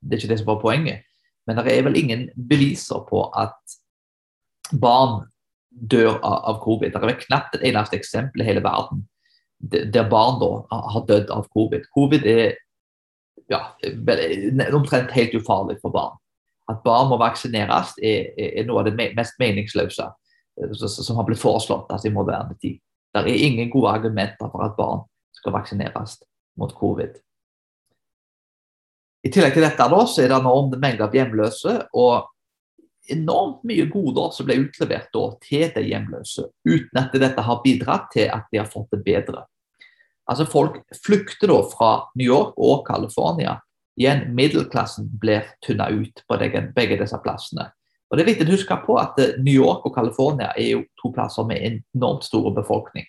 det, 0.00 0.12
er 0.12 0.20
ikke 0.20 0.32
det 0.34 0.40
som 0.42 0.52
var 0.52 0.60
poenget. 0.62 1.08
Men 1.46 1.56
det 1.60 1.72
er 1.72 1.82
vel 1.84 1.96
ingen 1.96 2.28
beviser 2.36 3.04
på 3.08 3.26
at 3.36 3.78
barn 4.80 5.24
dør 5.70 6.20
av, 6.20 6.38
av 6.52 6.62
covid. 6.64 6.92
Det 6.92 7.00
er 7.00 7.08
vel 7.08 7.24
knapt 7.26 7.56
et 7.56 7.66
eneste 7.72 7.98
eksempel 7.98 8.44
i 8.44 8.48
hele 8.48 8.64
verden 8.64 9.04
der 9.64 10.08
barn 10.10 10.40
da 10.42 10.50
har 10.92 11.06
dødd 11.08 11.30
av 11.32 11.46
covid. 11.54 11.86
Covid 11.94 12.26
er 12.28 12.56
ja, 13.52 13.60
omtrent 14.72 15.12
helt 15.14 15.34
ufarlig 15.34 15.78
for 15.82 15.94
barn. 15.94 16.18
At 16.70 16.80
barn 16.84 17.10
må 17.10 17.18
vaksineres 17.20 17.92
er, 18.00 18.30
er 18.40 18.64
noe 18.68 18.80
av 18.82 18.88
det 18.88 19.12
mest 19.16 19.36
meningsløse. 19.40 20.06
som 20.86 21.16
har 21.16 21.26
blitt 21.26 21.42
foreslått 21.42 21.90
altså 21.90 22.08
i 22.08 22.14
moderne 22.14 22.54
tid. 22.60 22.78
Det 23.14 23.20
er 23.20 23.46
ingen 23.46 23.70
gode 23.70 23.90
argumenter 23.90 24.50
for 24.50 24.62
at 24.64 24.76
barn 24.76 25.02
skal 25.34 25.52
vaksineres 25.52 26.18
mot 26.58 26.72
covid. 26.74 27.18
I 29.24 29.30
tillegg 29.32 29.56
til 29.56 29.64
dette 29.64 29.88
da, 29.88 30.00
så 30.06 30.22
er 30.22 30.30
det 30.30 30.38
enormt 30.38 30.76
mengde 30.80 31.04
av 31.06 31.14
hjemløse 31.16 31.74
og 31.96 32.30
enormt 33.12 33.64
mye 33.68 33.86
goder 33.92 34.32
som 34.32 34.48
ble 34.48 34.58
utlevert 34.64 35.10
da, 35.12 35.24
til 35.44 35.66
de 35.74 35.84
hjemløse, 35.88 36.46
uten 36.64 37.00
at 37.00 37.16
dette 37.20 37.44
har 37.46 37.62
bidratt 37.64 38.10
til 38.12 38.30
at 38.32 38.46
de 38.52 38.60
har 38.60 38.70
fått 38.70 38.92
det 38.94 39.02
bedre. 39.04 39.44
Altså 40.30 40.46
Folk 40.48 40.80
flykter 41.04 41.50
da 41.50 41.60
fra 41.68 41.92
New 42.16 42.26
York 42.26 42.56
og 42.56 42.84
California. 42.88 43.58
Igjen, 44.00 44.26
middelklassen 44.34 45.06
blir 45.20 45.44
tynna 45.62 45.90
ut 45.92 46.24
på 46.26 46.38
begge 46.74 46.98
disse 46.98 47.18
plassene. 47.22 47.68
Og 48.10 48.18
det 48.18 48.24
er 48.24 48.30
viktig 48.32 48.46
å 48.46 48.54
huske 48.54 48.76
på 48.86 48.96
at 49.00 49.18
eh, 49.22 49.36
New 49.42 49.54
York 49.54 49.86
og 49.88 49.94
California 49.96 50.52
er 50.54 50.76
jo 50.76 50.82
to 51.00 51.10
plasser 51.14 51.46
med 51.48 51.62
enormt 51.66 52.26
stor 52.26 52.50
befolkning. 52.54 53.06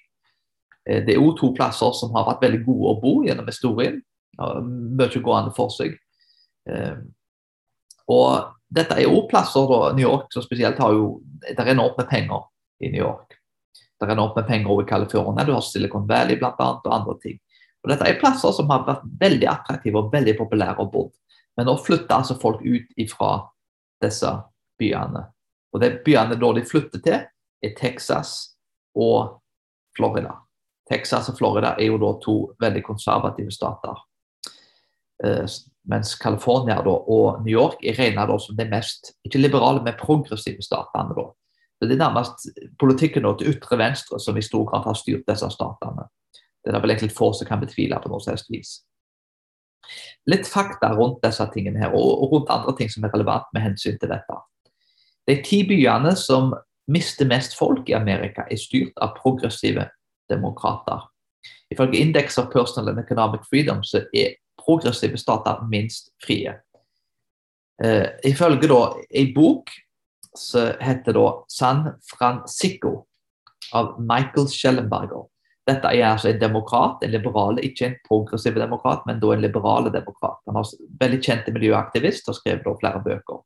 Eh, 0.90 1.04
det 1.06 1.16
er 1.16 1.20
jo 1.20 1.34
to 1.38 1.52
plasser 1.58 1.94
som 1.98 2.14
har 2.16 2.28
vært 2.30 2.46
veldig 2.46 2.62
gode 2.66 2.92
å 2.92 3.00
bo 3.04 3.14
gjennom 3.26 3.50
historien. 3.50 4.00
Mye 4.36 5.22
gående 5.24 5.54
for 5.56 5.72
seg. 5.74 5.94
Eh, 6.70 6.98
og 8.12 8.52
dette 8.76 8.98
er 8.98 9.06
jo 9.06 9.26
plasser 9.30 9.70
da, 9.70 9.80
New 9.94 10.06
York 10.06 10.34
som 10.34 10.44
spesielt 10.44 10.82
har 10.82 10.94
jo 10.94 11.22
Det 11.46 11.54
er 11.62 11.76
enormt 11.76 11.98
med 12.00 12.10
penger 12.10 12.48
i 12.82 12.90
New 12.90 13.02
York. 13.04 13.38
Det 14.00 14.08
er 14.08 14.14
enormt 14.16 14.36
med 14.36 14.48
penger 14.48 14.72
over 14.72 14.88
California. 14.88 15.46
Du 15.46 15.54
har 15.54 15.62
Silicon 15.64 16.08
Valley 16.08 16.40
blant 16.40 16.60
annet, 16.60 16.88
og 16.88 16.96
andre 16.96 17.16
ting. 17.24 17.38
Og 17.84 17.92
Dette 17.92 18.08
er 18.10 18.20
plasser 18.20 18.52
som 18.56 18.70
har 18.74 18.84
vært 18.88 19.06
veldig 19.22 19.48
attraktive 19.52 20.02
og 20.02 20.12
veldig 20.14 20.36
populære 20.40 20.82
å 20.82 20.90
bo. 20.92 21.06
Men 21.56 21.70
nå 21.70 21.78
flytter 21.80 22.18
altså 22.18 22.36
folk 22.42 22.64
ut 22.66 22.90
ifra 23.00 23.38
disse 24.04 24.32
byene. 24.80 25.22
Og 25.72 25.84
det 25.84 26.02
byene 26.06 26.38
da 26.40 26.50
de 26.56 26.66
flytter 26.66 27.04
til, 27.06 27.22
er 27.64 27.78
Texas 27.78 28.58
og 28.96 29.38
Florida. 29.96 30.34
Texas 30.90 31.30
og 31.32 31.38
Florida 31.38 31.76
er 31.80 31.90
jo 31.90 32.02
da 32.02 32.12
to 32.24 32.36
veldig 32.62 32.84
konservative 32.86 33.54
stater. 33.54 34.02
Uh, 35.24 35.48
mens 35.88 36.16
California 36.20 36.82
da, 36.84 36.92
og 36.92 37.46
New 37.46 37.54
York 37.54 37.80
er 37.86 37.96
regna 37.98 38.26
som 38.42 38.58
de 38.58 38.68
mest 38.70 39.14
ikke 39.26 39.40
liberale, 39.40 39.84
men 39.84 39.98
progressive 40.00 40.66
statene. 40.66 41.16
da. 41.16 41.30
Så 41.76 41.88
Det 41.88 41.96
er 41.96 42.04
nærmest 42.08 42.48
politikken 42.80 43.28
til 43.38 43.52
ytre 43.52 43.78
venstre 43.78 44.20
som 44.20 44.38
i 44.38 44.42
stor 44.42 44.66
grad 44.66 44.86
har 44.86 44.94
styrt 44.94 45.28
disse 45.28 45.50
statene. 45.52 46.08
Det 46.66 46.74
er 46.74 46.82
vel 46.82 46.96
egentlig 46.96 47.16
få 47.18 47.34
som 47.34 47.48
kan 47.48 47.60
betvile 47.62 48.00
på 48.02 48.10
noe 48.10 48.24
selvs 48.24 48.48
vis. 48.50 48.78
Litt 50.26 50.48
fakta 50.48 50.96
rundt 50.96 51.22
disse 51.24 51.46
tingene 51.54 51.80
her, 51.84 51.94
og 51.94 52.32
rundt 52.32 52.50
andre 52.50 52.74
ting 52.78 52.90
som 52.90 53.04
er 53.04 53.14
relevant 53.14 53.46
med 53.54 53.62
hensyn 53.62 54.00
til 54.00 54.10
dette. 54.10 54.38
De 55.28 55.36
ti 55.46 55.62
byene 55.68 56.16
som 56.18 56.54
mister 56.88 57.28
mest 57.30 57.58
folk 57.58 57.90
i 57.90 57.98
Amerika, 57.98 58.46
er 58.50 58.62
styrt 58.62 58.98
av 59.02 59.14
progressive 59.20 59.88
demokrater. 60.30 61.06
Ifølge 61.74 62.02
Index 62.02 62.38
of 62.38 62.52
Personal 62.54 62.90
and 62.90 63.00
Economic 63.00 63.46
Freedom 63.50 63.84
så 63.84 64.06
er 64.14 64.38
progressive 64.62 65.18
stater 65.18 65.66
minst 65.70 66.10
frie. 66.26 66.54
Uh, 67.84 68.08
ifølge 68.24 68.70
da 68.72 68.82
en 69.12 69.34
bok 69.36 69.74
som 70.40 70.82
heter 70.82 71.16
da 71.16 71.28
San 71.52 71.86
Francisco 72.10 73.06
av 73.74 73.96
Michael 74.02 74.48
Schellenberger. 74.52 75.26
Dette 75.66 75.90
er 75.90 76.06
altså 76.12 76.30
en 76.30 76.42
demokrat, 76.42 77.02
en 77.02 77.12
liberale, 77.12 77.64
ikke 77.66 77.88
en 77.88 77.96
progressiv 78.06 78.58
demokrat, 78.60 79.02
men 79.08 79.20
da 79.22 79.32
en 79.34 79.42
liberale 79.42 79.90
demokrat. 79.94 80.38
Han 80.46 80.60
er 80.62 80.74
veldig 81.02 81.22
kjent 81.26 81.48
miljøaktivist 81.56 82.30
og 82.30 82.38
skrev 82.38 82.62
da 82.66 82.76
flere 82.82 83.02
bøker. 83.06 83.40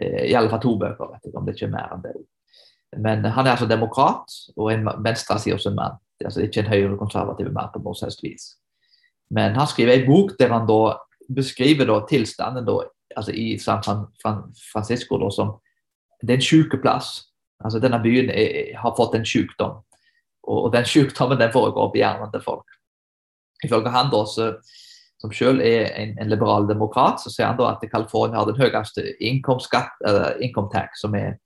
Eh, 0.00 0.30
I 0.30 0.36
alle 0.38 0.48
fall 0.48 0.62
to 0.62 0.78
bøker, 0.80 1.10
vet 1.12 1.28
jeg 1.28 1.36
om 1.36 1.44
det 1.48 1.56
ikke 1.56 1.68
er 1.68 1.74
mer 1.74 1.92
enn 1.92 2.06
det. 2.06 2.14
Men 3.02 3.24
han 3.24 3.46
er 3.46 3.54
altså 3.54 3.68
demokrat 3.68 4.32
og 4.56 4.72
en 4.72 4.88
venstresida 5.04 5.74
mann. 5.76 6.00
Er 6.20 6.30
altså 6.30 6.44
ikke 6.44 6.62
en 6.62 6.72
høyrekonservativ 6.72 7.52
mann 7.52 7.72
på 7.72 7.80
noe 7.82 8.00
helst 8.00 8.24
vis. 8.24 8.48
Men 9.32 9.56
han 9.56 9.68
skriver 9.68 9.96
en 9.96 10.08
bok 10.08 10.34
der 10.38 10.52
han 10.52 10.68
da 10.68 10.96
beskriver 11.32 11.88
da 11.88 12.00
tilstanden 12.08 12.66
da, 12.68 12.78
altså 13.16 13.32
i 13.32 13.58
San 13.58 13.82
Francisco 13.82 15.18
da, 15.20 15.30
som 15.32 15.54
det 16.22 16.30
er 16.30 16.40
en 16.40 16.46
sykeplass. 16.46 17.10
Altså 17.64 17.78
Denne 17.78 18.00
byen 18.02 18.30
er, 18.30 18.76
har 18.78 18.94
fått 18.96 19.14
en 19.14 19.26
sykdom. 19.26 19.80
Og, 20.42 20.72
den 20.72 20.84
sykdommen 20.84 21.38
den 21.38 21.52
foregår 21.52 21.90
på 21.92 22.00
hjernen 22.00 22.30
til 22.32 22.42
folk. 22.42 22.66
Ifølge 23.64 23.90
han 23.94 24.10
da, 24.10 24.24
så, 24.26 24.48
som 25.22 25.32
selv 25.32 25.62
er 25.62 25.92
en, 25.94 26.16
en, 26.18 26.28
liberal 26.28 26.66
demokrat, 26.68 27.22
så 27.22 27.30
sier 27.30 27.46
han 27.46 27.58
da 27.58 27.70
at 27.70 27.84
California 27.90 28.40
har 28.40 28.48
den 28.50 28.58
høyeste 28.58 29.04
innkomstskatt, 29.22 30.02
som 30.98 31.14
er 31.14 31.36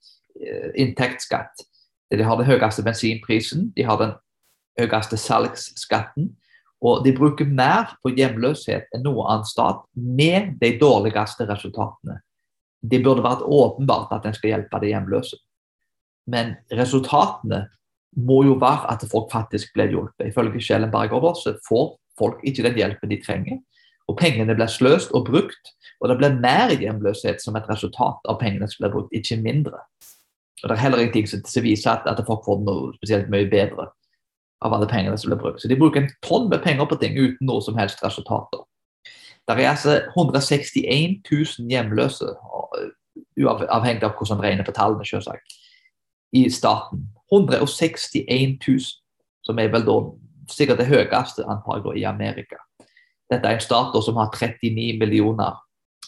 uh, 0.40 0.70
inntektsskatt. 0.74 1.66
De 2.10 2.24
har 2.24 2.40
den 2.40 2.48
høyeste 2.48 2.84
bensinprisen, 2.86 3.70
de 3.76 3.84
har 3.84 4.00
den 4.00 4.16
høyeste 4.80 5.18
salgsskatten. 5.20 6.32
Og 6.84 7.04
de 7.04 7.12
bruker 7.16 7.48
mer 7.48 7.96
på 8.04 8.12
hjemløshet 8.16 8.88
enn 8.94 9.04
noen 9.04 9.28
annen 9.32 9.48
stat, 9.48 9.84
med 9.92 10.56
de 10.60 10.74
dårligste 10.80 11.48
resultatene. 11.48 12.20
Det 12.90 13.02
burde 13.04 13.24
vært 13.24 13.44
åpenbart 13.44 14.12
at 14.14 14.26
en 14.28 14.36
skal 14.36 14.54
hjelpe 14.54 14.80
de 14.82 14.92
hjemløse. 14.92 15.38
Men 16.30 16.56
resultatene 16.74 17.66
må 18.16 18.42
jo 18.46 18.56
være 18.60 18.90
at 18.92 19.04
folk 19.10 19.30
faktisk 19.32 19.74
blir 19.76 19.92
hjulpet. 19.92 20.30
Ifølge 20.30 20.62
Schellenberger 20.62 21.34
så 21.38 21.56
får 21.68 21.96
folk 22.18 22.42
ikke 22.48 22.64
den 22.66 22.78
hjelpen 22.80 23.12
de 23.12 23.20
trenger. 23.22 23.58
Og 24.06 24.18
pengene 24.18 24.54
blir 24.54 24.70
sløst 24.70 25.12
og 25.16 25.26
brukt. 25.28 25.72
Og 26.00 26.10
det 26.10 26.18
blir 26.20 26.38
mer 26.40 26.72
hjemløshet 26.76 27.42
som 27.42 27.56
et 27.56 27.68
resultat 27.70 28.28
av 28.28 28.38
pengene 28.40 28.68
som 28.70 28.84
blir 28.84 28.94
brukt, 28.94 29.14
ikke 29.16 29.40
mindre. 29.42 29.80
Og 30.62 30.68
Det 30.68 30.76
er 30.76 30.82
heller 30.82 31.02
ingenting 31.04 31.28
som 31.28 31.62
viser 31.64 31.90
at, 31.92 32.06
at 32.08 32.26
folk 32.26 32.44
får 32.46 32.62
noe 32.64 32.94
spesielt 32.96 33.28
mye 33.32 33.48
bedre 33.50 33.90
av 34.64 34.72
alle 34.72 34.88
pengene 34.88 35.18
som 35.20 35.30
blir 35.30 35.40
brukt. 35.40 35.60
Så 35.60 35.68
de 35.68 35.76
bruker 35.78 36.02
en 36.02 36.12
tonn 36.24 36.48
med 36.48 36.62
penger 36.64 36.88
på 36.88 36.98
ting 37.00 37.16
uten 37.18 37.48
noe 37.48 37.64
som 37.64 37.76
helst 37.76 38.02
resultater. 38.04 38.64
Det 39.46 39.54
er 39.54 39.70
altså 39.70 40.00
161 40.16 41.22
000 41.30 41.70
hjemløse, 41.70 42.26
uavhengig 43.38 44.02
av 44.02 44.16
hvordan 44.16 44.36
man 44.36 44.44
regner 44.44 44.66
på 44.66 44.74
tallene, 44.74 45.06
selvsagt, 45.06 45.58
i 46.34 46.48
staten. 46.50 47.06
161 47.32 48.58
000, 48.68 48.78
som 49.46 49.58
er 49.58 49.70
vel 49.70 49.86
da 49.86 49.96
sikkert 50.50 50.82
det 50.82 50.90
høyeste 50.90 51.46
antallet 51.46 51.98
i 51.98 52.04
Amerika. 52.06 52.58
Dette 53.30 53.48
er 53.48 53.58
en 53.58 53.62
stat 53.62 53.94
som 54.04 54.18
har 54.20 54.30
39 54.34 54.98
millioner 54.98 55.56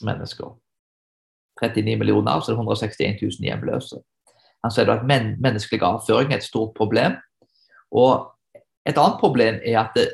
mennesker. 0.02 0.52
39 1.62 1.96
millioner, 1.98 2.40
så 2.40 2.52
er 2.52 2.54
det 2.54 2.62
161 2.62 3.22
000 3.22 3.46
hjemløse. 3.48 3.98
Han 4.62 4.74
sier 4.74 4.90
at 4.90 5.06
men 5.06 5.36
menneskelig 5.42 5.82
avføring 5.86 6.32
er 6.32 6.38
et 6.38 6.46
stort 6.46 6.74
problem. 6.78 7.16
Og 7.94 8.28
et 8.86 8.98
annet 8.98 9.20
problem 9.20 9.58
er 9.62 9.80
at 9.82 9.94
det, 9.96 10.08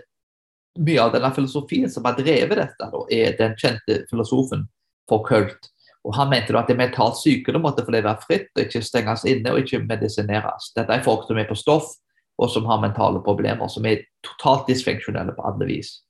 mye 0.79 1.03
av 1.03 1.13
denne 1.15 1.31
filosofien 1.35 1.91
som 1.91 2.07
har 2.09 2.17
drevet 2.19 2.59
dette, 2.59 2.89
da, 2.91 3.05
er 3.13 3.37
den 3.39 3.55
kjente 3.61 4.03
filosofen 4.11 4.67
for 5.11 5.25
Kult. 5.27 5.71
Og 6.05 6.15
Han 6.19 6.29
mente 6.29 6.57
at 6.59 6.69
det 6.69 6.77
mentalt 6.77 7.17
syke 7.17 7.55
måtte 7.57 7.85
få 7.85 7.95
leve 7.95 8.13
fritt 8.27 8.51
og 8.57 8.67
ikke 8.67 8.83
stenges 8.85 9.25
inne 9.29 9.55
og 9.55 9.63
ikke 9.63 9.85
medisineres. 9.87 10.73
Dette 10.77 10.93
er 10.93 11.05
folk 11.05 11.25
som 11.29 11.39
er 11.41 11.49
på 11.49 11.57
stoff 11.57 11.95
og 12.37 12.51
som 12.51 12.67
har 12.67 12.83
mentale 12.83 13.23
problemer, 13.25 13.69
som 13.71 13.87
er 13.87 14.03
totalt 14.27 14.67
dysfunksjonelle 14.69 15.37
på 15.37 15.45
alle 15.47 15.69
vis. 15.69 16.01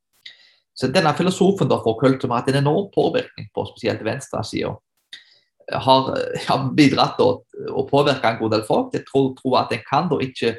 Så 0.75 0.89
denne 0.91 1.13
filosofen 1.15 1.69
da, 1.71 1.79
kult 1.85 2.23
som 2.23 2.33
har 2.33 2.43
hatt 2.43 2.51
en 2.51 2.63
enorm 2.65 2.89
påvirkning 2.95 3.47
på 3.55 3.67
spesielt 3.69 4.03
venstresida, 4.03 4.73
har, 5.71 6.09
har 6.49 6.65
bidratt 6.77 7.15
til 7.21 7.71
å 7.71 7.85
påvirke 7.89 8.33
en 8.33 8.41
god 8.41 8.57
del 8.57 8.65
folk. 8.67 8.91
Jeg 8.97 9.07
tror, 9.09 9.31
tror 9.39 9.61
at 9.63 9.73
en 9.73 9.85
kan 9.87 10.11
da 10.11 10.19
ikke 10.25 10.57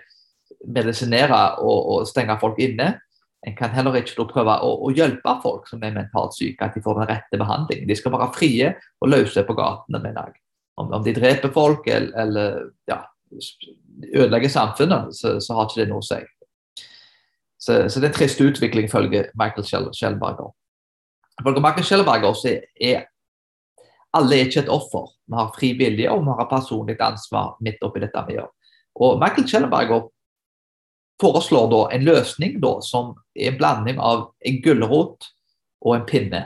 medisinere 0.65 1.41
og, 1.61 1.89
og 1.91 2.07
stenge 2.09 2.37
folk 2.41 2.61
inne. 2.63 2.95
En 3.45 3.55
kan 3.55 3.73
heller 3.75 3.99
ikke 3.99 4.25
prøve 4.29 4.55
å, 4.65 4.89
hjelpe 4.95 5.35
folk 5.43 5.67
som 5.69 5.83
er 5.85 5.93
mentalt 5.93 6.33
syke, 6.33 6.65
at 6.65 6.73
de 6.73 6.81
får 6.81 6.97
den 6.99 7.09
rette 7.11 7.37
behandlingen. 7.37 7.87
De 7.89 7.97
skal 7.97 8.15
være 8.15 8.31
frie 8.33 8.71
og 9.01 9.11
løse 9.11 9.43
på 9.45 9.55
gatene, 9.57 10.01
mener 10.01 10.31
jeg. 10.31 10.41
Om, 10.81 10.91
de 11.05 11.13
dreper 11.15 11.53
folk 11.55 11.85
eller, 11.87 12.11
eller 12.19 12.55
ja, 12.89 13.03
ødelegger 14.15 14.49
samfunnet, 14.51 15.13
så, 15.15 15.37
så, 15.39 15.53
har 15.53 15.69
ikke 15.69 15.83
det 15.83 15.91
noe 15.91 16.01
å 16.01 16.07
si. 16.07 16.19
Så, 17.61 17.77
så 17.87 18.01
det 18.01 18.09
er 18.09 18.11
en 18.11 18.17
trist 18.17 18.41
utvikling, 18.41 18.89
ifølge 18.89 19.27
Michael 19.37 19.93
Schellberger. 19.93 20.49
Ifølge 21.39 21.63
Michael 21.63 21.87
Schellberger 21.87 22.35
så 22.39 22.57
er 22.81 23.05
alle 24.15 24.37
er 24.39 24.49
ikke 24.49 24.63
et 24.63 24.71
offer. 24.71 25.09
Vi 25.27 25.37
har 25.37 25.53
fri 25.55 25.71
vilje 25.77 26.11
og 26.11 26.21
vi 26.23 26.35
har 26.39 26.49
personlig 26.49 26.95
ansvar 27.03 27.55
midt 27.63 27.81
oppi 27.83 28.01
dette 28.03 28.21
vi 28.27 28.37
gjør. 28.37 28.51
Og 29.03 29.17
Michael 29.19 29.47
Schellberger 29.49 30.05
foreslår 31.21 31.69
da 31.71 31.81
en 31.95 32.05
løsning 32.05 32.59
da, 32.63 32.77
som 32.83 33.13
er 33.35 33.53
en 33.53 33.59
blanding 33.59 33.99
av 34.01 34.29
en 34.45 34.61
gulrot 34.63 35.29
og 35.85 35.95
en 35.95 36.05
pinne. 36.07 36.43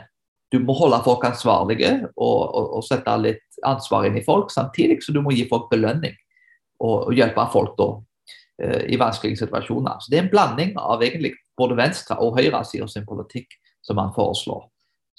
Du 0.50 0.58
må 0.62 0.74
holde 0.78 1.02
folk 1.06 1.26
ansvarlige 1.28 1.92
og, 2.16 2.40
og, 2.42 2.70
og 2.80 2.86
sette 2.86 3.14
litt 3.22 3.62
ansvar 3.66 4.08
inn 4.08 4.18
i 4.18 4.26
folk, 4.26 4.52
samtidig 4.54 5.02
så 5.06 5.14
du 5.14 5.22
må 5.26 5.34
gi 5.36 5.46
folk 5.50 5.70
belønning 5.72 6.16
og, 6.82 7.10
og 7.10 7.14
hjelpe 7.18 7.46
folk 7.54 7.76
da, 7.78 7.90
eh, 8.64 8.84
i 8.94 9.00
vanskelige 9.00 9.44
situasjoner. 9.44 10.00
Så 10.02 10.12
Det 10.12 10.20
er 10.20 10.26
en 10.26 10.34
blanding 10.34 10.76
av 10.80 11.04
egentlig 11.06 11.36
både 11.60 11.78
venstre- 11.78 12.18
og 12.24 12.38
høyresida 12.40 12.88
sin 12.90 13.06
politikk 13.06 13.58
som 13.86 14.00
man 14.00 14.14
foreslår. 14.16 14.66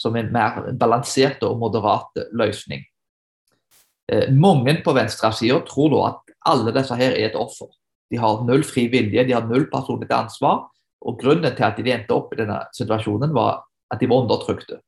Som 0.00 0.16
en 0.16 0.32
mer 0.32 0.72
balansert 0.80 1.42
og 1.44 1.58
moderat 1.60 2.22
løsning. 2.32 2.82
Eh, 4.10 4.30
mange 4.32 4.80
på 4.84 4.94
venstresida 4.96 5.60
tror 5.68 5.92
da 5.92 6.06
at 6.08 6.34
alle 6.50 6.72
disse 6.74 6.96
her 6.96 7.12
er 7.12 7.28
et 7.28 7.38
offer. 7.38 7.68
De 8.10 8.18
har 8.18 8.44
null 8.46 8.64
fri 8.66 8.88
vilje, 8.92 9.24
de 9.24 9.34
har 9.36 9.46
null 9.48 9.68
personlig 9.70 10.10
ansvar. 10.14 10.66
Og 11.00 11.18
grunnen 11.20 11.54
til 11.56 11.64
at 11.66 11.78
de 11.78 11.92
endte 11.94 12.14
opp 12.14 12.34
i 12.34 12.40
denne 12.42 12.58
situasjonen, 12.76 13.32
var 13.34 13.62
at 13.90 14.00
de 14.02 14.08
var 14.10 14.24
undertrykte. 14.24 14.80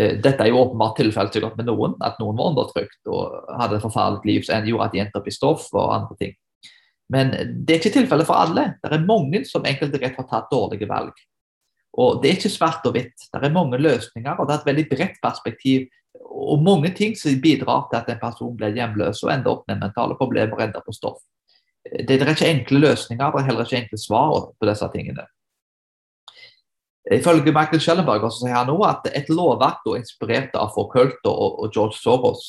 Eh, 0.00 0.18
dette 0.22 0.44
er 0.44 0.52
jo 0.52 0.60
åpenbart 0.62 0.96
tilfellet 1.00 1.34
sikkert 1.34 1.58
med 1.58 1.68
noen, 1.68 1.96
at 2.04 2.20
noen 2.22 2.38
var 2.38 2.52
undertrykt 2.52 3.10
og 3.10 3.50
hadde 3.60 3.76
et 3.76 3.84
forferdelig 3.84 4.30
liv 4.30 4.46
som 4.46 4.68
gjorde 4.68 4.86
at 4.86 4.94
de 4.94 5.02
endte 5.02 5.20
opp 5.20 5.28
i 5.28 5.34
stoff 5.34 5.66
og 5.74 5.96
andre 5.96 6.16
ting. 6.20 6.36
Men 7.12 7.34
det 7.66 7.74
er 7.74 7.80
ikke 7.82 7.96
tilfellet 7.98 8.28
for 8.28 8.40
alle. 8.40 8.70
Det 8.80 8.88
er 8.88 9.04
mange 9.04 9.42
som 9.48 9.66
enkelt 9.68 9.92
og 9.92 10.00
greit 10.00 10.16
har 10.16 10.28
tatt 10.30 10.52
dårlige 10.52 10.88
valg. 10.88 11.12
Og 12.00 12.22
Det 12.22 12.30
er 12.30 12.38
ikke 12.38 12.48
svart 12.48 12.86
og 12.88 12.94
hvitt. 12.94 13.26
Det 13.28 13.36
er 13.36 13.52
mange 13.52 13.76
løsninger, 13.76 14.38
og 14.38 14.48
det 14.48 14.54
er 14.54 14.60
et 14.60 14.70
veldig 14.70 14.86
bredt 14.88 15.18
perspektiv. 15.20 15.90
Og 16.24 16.62
mange 16.64 16.88
ting 16.96 17.12
som 17.18 17.36
bidrar 17.40 17.84
til 17.90 17.98
at 18.00 18.08
en 18.08 18.22
person 18.22 18.56
blir 18.56 18.72
hjemløs 18.72 19.20
og 19.26 19.32
ender 19.34 19.52
opp 19.52 19.68
med 19.68 19.82
mentale 19.82 20.16
problemer 20.16 20.56
og 20.56 20.64
ender 20.64 20.80
på 20.86 20.94
stoff. 20.96 21.20
Det 21.82 22.14
er 22.14 22.30
ikke 22.30 22.48
enkle 22.48 22.78
løsninger, 22.78 23.30
det 23.30 23.40
er 23.40 23.46
heller 23.48 23.66
ikke 23.66 23.80
enkle 23.82 23.98
svar 23.98 24.52
på 24.54 24.68
disse 24.68 24.88
tingene. 24.94 25.26
Ifølge 27.10 27.50
Michael 27.50 27.80
Schellenberger 27.82 28.30
sier 28.30 28.54
han 28.54 28.68
nå 28.70 28.76
at 28.86 29.08
et 29.10 29.30
lovverk 29.32 29.82
inspirert 29.98 30.54
av 30.54 30.70
Forculter 30.76 31.32
og, 31.32 31.58
og 31.64 31.72
George 31.74 31.98
Soros 31.98 32.44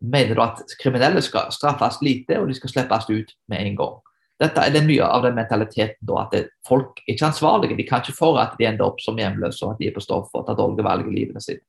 mener 0.00 0.38
at 0.44 0.60
kriminelle 0.82 1.22
skal 1.24 1.48
straffes 1.54 1.96
lite, 2.04 2.36
og 2.38 2.50
de 2.50 2.54
skal 2.54 2.70
slippes 2.74 3.08
ut 3.08 3.32
med 3.48 3.64
en 3.64 3.78
gang. 3.80 3.96
Dette 4.38 4.62
er 4.62 4.70
det 4.70 4.84
mye 4.86 5.02
av 5.02 5.24
den 5.24 5.34
mentaliteten 5.34 6.06
da, 6.06 6.20
at 6.22 6.36
det, 6.36 6.44
folk 6.68 7.00
er 7.02 7.16
ikke 7.16 7.26
ansvarlige. 7.32 7.78
De 7.80 7.86
kan 7.88 8.04
ikke 8.04 8.14
for 8.14 8.38
at 8.38 8.54
de 8.60 8.68
ender 8.68 8.86
opp 8.86 9.00
som 9.02 9.18
hjemløse 9.18 9.64
og 9.64 9.74
at 9.74 9.80
de 9.80 9.88
er 9.88 9.96
på 9.96 10.04
stoff 10.04 10.30
og 10.36 10.46
tar 10.46 10.58
dårlige 10.60 10.86
valg 10.86 11.08
i 11.08 11.16
livene 11.16 11.42
sine. 11.42 11.64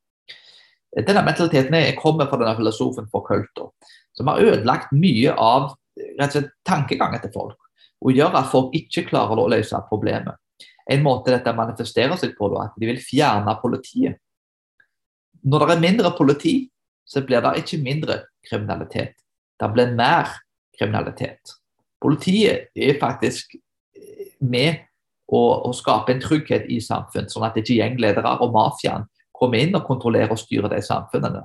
Denne 1.07 1.23
mentaliteten 1.25 1.75
kommer 1.97 2.29
fra 2.29 2.37
denne 2.41 2.55
filosofen 2.57 3.09
Forculter, 3.13 3.71
som 4.17 4.29
har 4.29 4.41
ødelagt 4.41 4.93
mye 4.93 5.33
av 5.33 5.71
rett 6.19 6.29
og 6.29 6.35
slett, 6.35 6.53
tankegangen 6.67 7.21
til 7.23 7.33
folk. 7.33 7.57
Og 7.99 8.15
gjør 8.15 8.37
at 8.39 8.51
folk 8.51 8.75
ikke 8.77 9.07
klarer 9.09 9.41
å 9.41 9.49
løse 9.51 9.79
problemet. 9.89 10.39
En 10.89 11.03
måte 11.05 11.33
dette 11.33 11.53
manifesterer 11.53 12.17
seg 12.17 12.33
på, 12.37 12.49
er 12.53 12.69
at 12.69 12.77
de 12.79 12.89
vil 12.89 13.01
fjerne 13.03 13.55
politiet. 13.61 14.17
Når 15.45 15.65
det 15.65 15.75
er 15.75 15.83
mindre 15.83 16.11
politi, 16.17 16.53
så 17.05 17.23
blir 17.25 17.43
det 17.43 17.61
ikke 17.61 17.81
mindre 17.83 18.19
kriminalitet. 18.45 19.15
Det 19.59 19.69
blir 19.73 19.95
mer 19.97 20.31
kriminalitet. 20.77 21.55
Politiet 22.01 22.69
er 22.75 22.99
faktisk 22.99 23.55
med 24.39 24.85
å, 25.29 25.39
å 25.67 25.71
skape 25.75 26.13
en 26.13 26.21
trygghet 26.23 26.67
i 26.71 26.79
samfunnet, 26.81 27.31
sånn 27.31 27.45
at 27.47 27.57
ikke 27.59 27.77
gjengledere 27.77 28.37
og 28.43 28.53
mafiaen 28.55 29.07
kommer 29.35 29.61
inn 29.61 29.75
og 29.77 29.85
kontrollerer 29.87 30.33
og 30.33 30.41
styrer 30.41 30.71
de 30.71 30.81
samfunnene. 30.83 31.43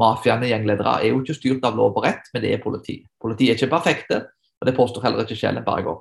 Mafiaene 0.00 0.48
og 0.48 0.50
gjengledere 0.50 0.94
er 1.00 1.12
jo 1.12 1.20
ikke 1.22 1.36
styrt 1.36 1.66
av 1.68 1.76
lov 1.78 1.94
og 1.94 2.06
rett, 2.06 2.26
men 2.34 2.42
det 2.42 2.54
er 2.54 2.62
politi. 2.62 2.98
Politiet 3.22 3.54
er 3.54 3.60
ikke 3.60 3.76
perfekte, 3.76 4.20
og 4.58 4.66
det 4.66 4.74
påstår 4.76 5.06
heller 5.06 5.22
ikke 5.22 5.38
Schellenberger. 5.38 6.00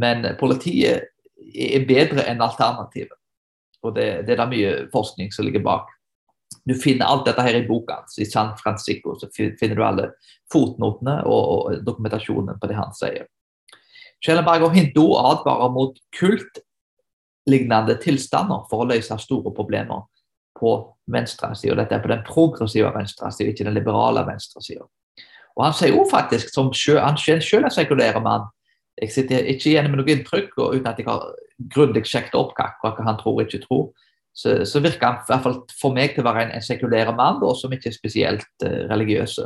Men 0.00 0.24
politiet 0.40 1.10
er 1.52 1.84
bedre 1.88 2.24
enn 2.30 2.40
alternativet. 2.44 3.16
Og 3.84 3.94
det, 3.96 4.06
det, 4.26 4.34
er 4.34 4.40
da 4.40 4.48
mye 4.50 4.72
forskning 4.92 5.30
som 5.34 5.46
ligger 5.46 5.64
bak. 5.64 5.92
Du 6.66 6.74
finner 6.78 7.06
alt 7.06 7.26
dette 7.28 7.44
her 7.44 7.58
i 7.58 7.66
boka 7.66 8.00
hans. 8.00 8.16
I 8.18 8.26
San 8.26 8.54
Francisco 8.58 9.14
så 9.20 9.28
finner 9.36 9.76
du 9.76 9.84
alle 9.84 10.08
fotnotene 10.52 11.20
og, 11.28 11.42
og 11.52 11.84
dokumentasjonen 11.86 12.58
på 12.60 12.70
det 12.70 12.78
han 12.78 12.94
sier. 12.96 13.28
Schellenberger 14.24 14.72
hinter 14.74 15.04
og 15.04 15.30
advarer 15.30 15.72
mot 15.74 15.98
kultlignende 16.16 17.98
tilstander 18.02 18.64
for 18.70 18.82
å 18.82 18.88
løse 18.90 19.18
store 19.22 19.52
problemer 19.54 20.06
på 20.56 20.78
venstresida. 21.12 21.76
Dette 21.78 21.96
er 21.96 22.02
på 22.04 22.10
den 22.12 22.24
progressive 22.26 22.90
venstresida, 22.94 23.50
ikke 23.52 23.66
den 23.68 23.76
liberale 23.76 24.24
venstresida. 24.26 24.86
Og 25.56 25.64
Han 25.64 25.76
sier 25.76 25.94
jo 25.94 26.04
faktisk, 26.10 26.52
som 26.52 26.72
selv, 26.74 27.00
han 27.00 27.16
selv 27.16 27.64
er 27.64 27.72
sekulære 27.72 28.20
mann, 28.20 28.48
jeg 29.00 29.12
sitter 29.12 29.48
ikke 29.52 29.70
igjen 29.70 29.90
med 29.90 30.00
noe 30.00 30.12
inntrykk, 30.12 30.54
og 30.56 30.76
uten 30.76 30.88
at 30.88 31.00
jeg 31.00 31.08
har 31.08 31.24
grundig 31.72 32.04
sjekket 32.08 32.36
opp 32.38 32.56
hva, 32.56 32.94
han 33.04 33.18
tror 33.20 33.40
og 33.40 33.44
ikke 33.44 33.64
tror, 33.66 33.90
så, 34.36 34.58
så, 34.68 34.80
virker 34.84 35.06
han 35.06 35.20
i 35.20 35.30
hvert 35.30 35.44
fall 35.44 35.58
for 35.80 35.96
meg 35.96 36.12
til 36.12 36.24
å 36.24 36.28
være 36.28 36.46
en, 36.46 36.54
en 36.58 36.64
sekulær 36.64 37.12
mann 37.16 37.40
da, 37.40 37.52
som 37.56 37.72
ikke 37.72 37.88
er 37.88 37.96
spesielt 37.96 38.64
uh, 38.64 38.82
religiøs. 38.90 39.38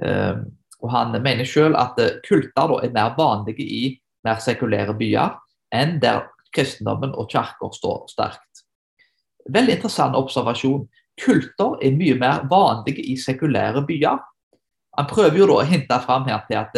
Um, 0.00 0.42
og 0.80 0.92
Han 0.92 1.16
mener 1.16 1.48
selv 1.48 1.78
at 1.80 1.96
uh, 2.00 2.18
kulter 2.26 2.68
da, 2.72 2.80
er 2.84 2.92
mer 2.96 3.14
vanlige 3.16 3.64
i 3.64 3.94
mer 4.24 4.40
sekulære 4.44 4.96
byer 5.00 5.38
enn 5.76 5.96
der 6.02 6.26
kristendommen 6.52 7.14
og 7.16 7.30
kirker 7.32 7.72
står 7.72 8.04
sterkt. 8.12 8.49
Veldig 9.48 9.78
interessant 9.78 10.16
observasjon. 10.18 10.86
Kulter 11.20 11.76
er 11.84 11.96
mye 11.96 12.16
mer 12.20 12.44
vanlige 12.50 13.04
i 13.04 13.16
sekulære 13.20 13.82
byer. 13.88 14.20
Han 14.98 15.08
prøver 15.08 15.38
jo 15.38 15.48
da 15.50 15.60
å 15.60 15.68
hinte 15.68 16.00
fram 16.04 16.26
her 16.28 16.42
til 16.48 16.60
at 16.60 16.76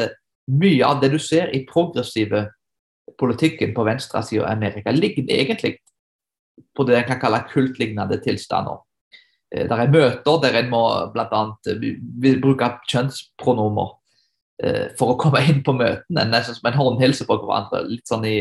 mye 0.52 0.86
av 0.86 1.00
det 1.02 1.12
du 1.12 1.18
ser 1.22 1.52
i 1.54 1.64
progressive 1.68 2.46
politikken 3.18 3.74
på 3.74 3.84
venstresida 3.86 4.46
av 4.46 4.52
Amerika, 4.56 4.92
ligger 4.92 5.26
egentlig 5.30 5.76
på 6.76 6.84
det 6.84 6.98
en 6.98 7.08
kan 7.08 7.20
kalle 7.20 7.42
kultlignende 7.50 8.18
tilstander. 8.22 8.82
Eh, 9.54 9.66
der 9.68 9.84
er 9.84 9.92
møter 9.92 10.38
der 10.42 10.60
en 10.62 10.70
må 10.72 10.82
bl.a. 11.14 11.42
bruke 12.42 12.70
kjønnspronomer 12.90 13.90
eh, 14.64 14.86
for 14.98 15.14
å 15.14 15.18
komme 15.20 15.42
inn 15.48 15.62
på 15.64 15.74
møtene, 15.76 16.26
nesten 16.30 16.58
som 16.58 16.70
en 16.70 16.78
håndhilse 16.78 17.26
på 17.28 17.38
hverandre. 17.42 17.84
Litt 17.90 18.08
sånn 18.08 18.26
i 18.28 18.36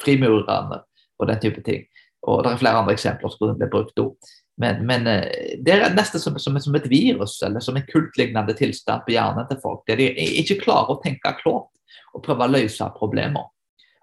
frimurerne 0.00 0.82
og 1.20 1.28
den 1.28 1.42
type 1.42 1.64
ting. 1.66 1.84
Og 2.28 2.44
det 2.44 2.52
er 2.52 2.60
flere 2.60 2.82
andre 2.82 2.94
eksempler 2.96 3.32
som 3.32 3.56
blir 3.56 3.70
brukt 3.72 4.00
òg. 4.02 4.30
Men, 4.60 4.82
men, 4.86 5.06
eh, 5.08 5.56
det 5.64 5.72
er 5.72 5.94
nesten 5.96 6.20
som, 6.20 6.36
som, 6.38 6.58
som, 6.60 6.74
et 6.76 6.88
virus 6.90 7.38
eller 7.46 7.64
som 7.64 7.78
en 7.78 7.86
kultlignende 7.88 8.52
tilstand 8.58 9.06
på 9.06 9.14
hjernen 9.14 9.48
til 9.48 9.60
folk. 9.62 9.86
Der 9.88 9.96
de 9.96 10.10
ikke 10.42 10.60
klarer 10.66 10.92
å 10.92 11.00
tenke 11.00 11.32
klart 11.40 11.70
og 12.12 12.24
prøve 12.26 12.44
å 12.44 12.52
løse 12.52 12.90
problemer. 12.98 13.48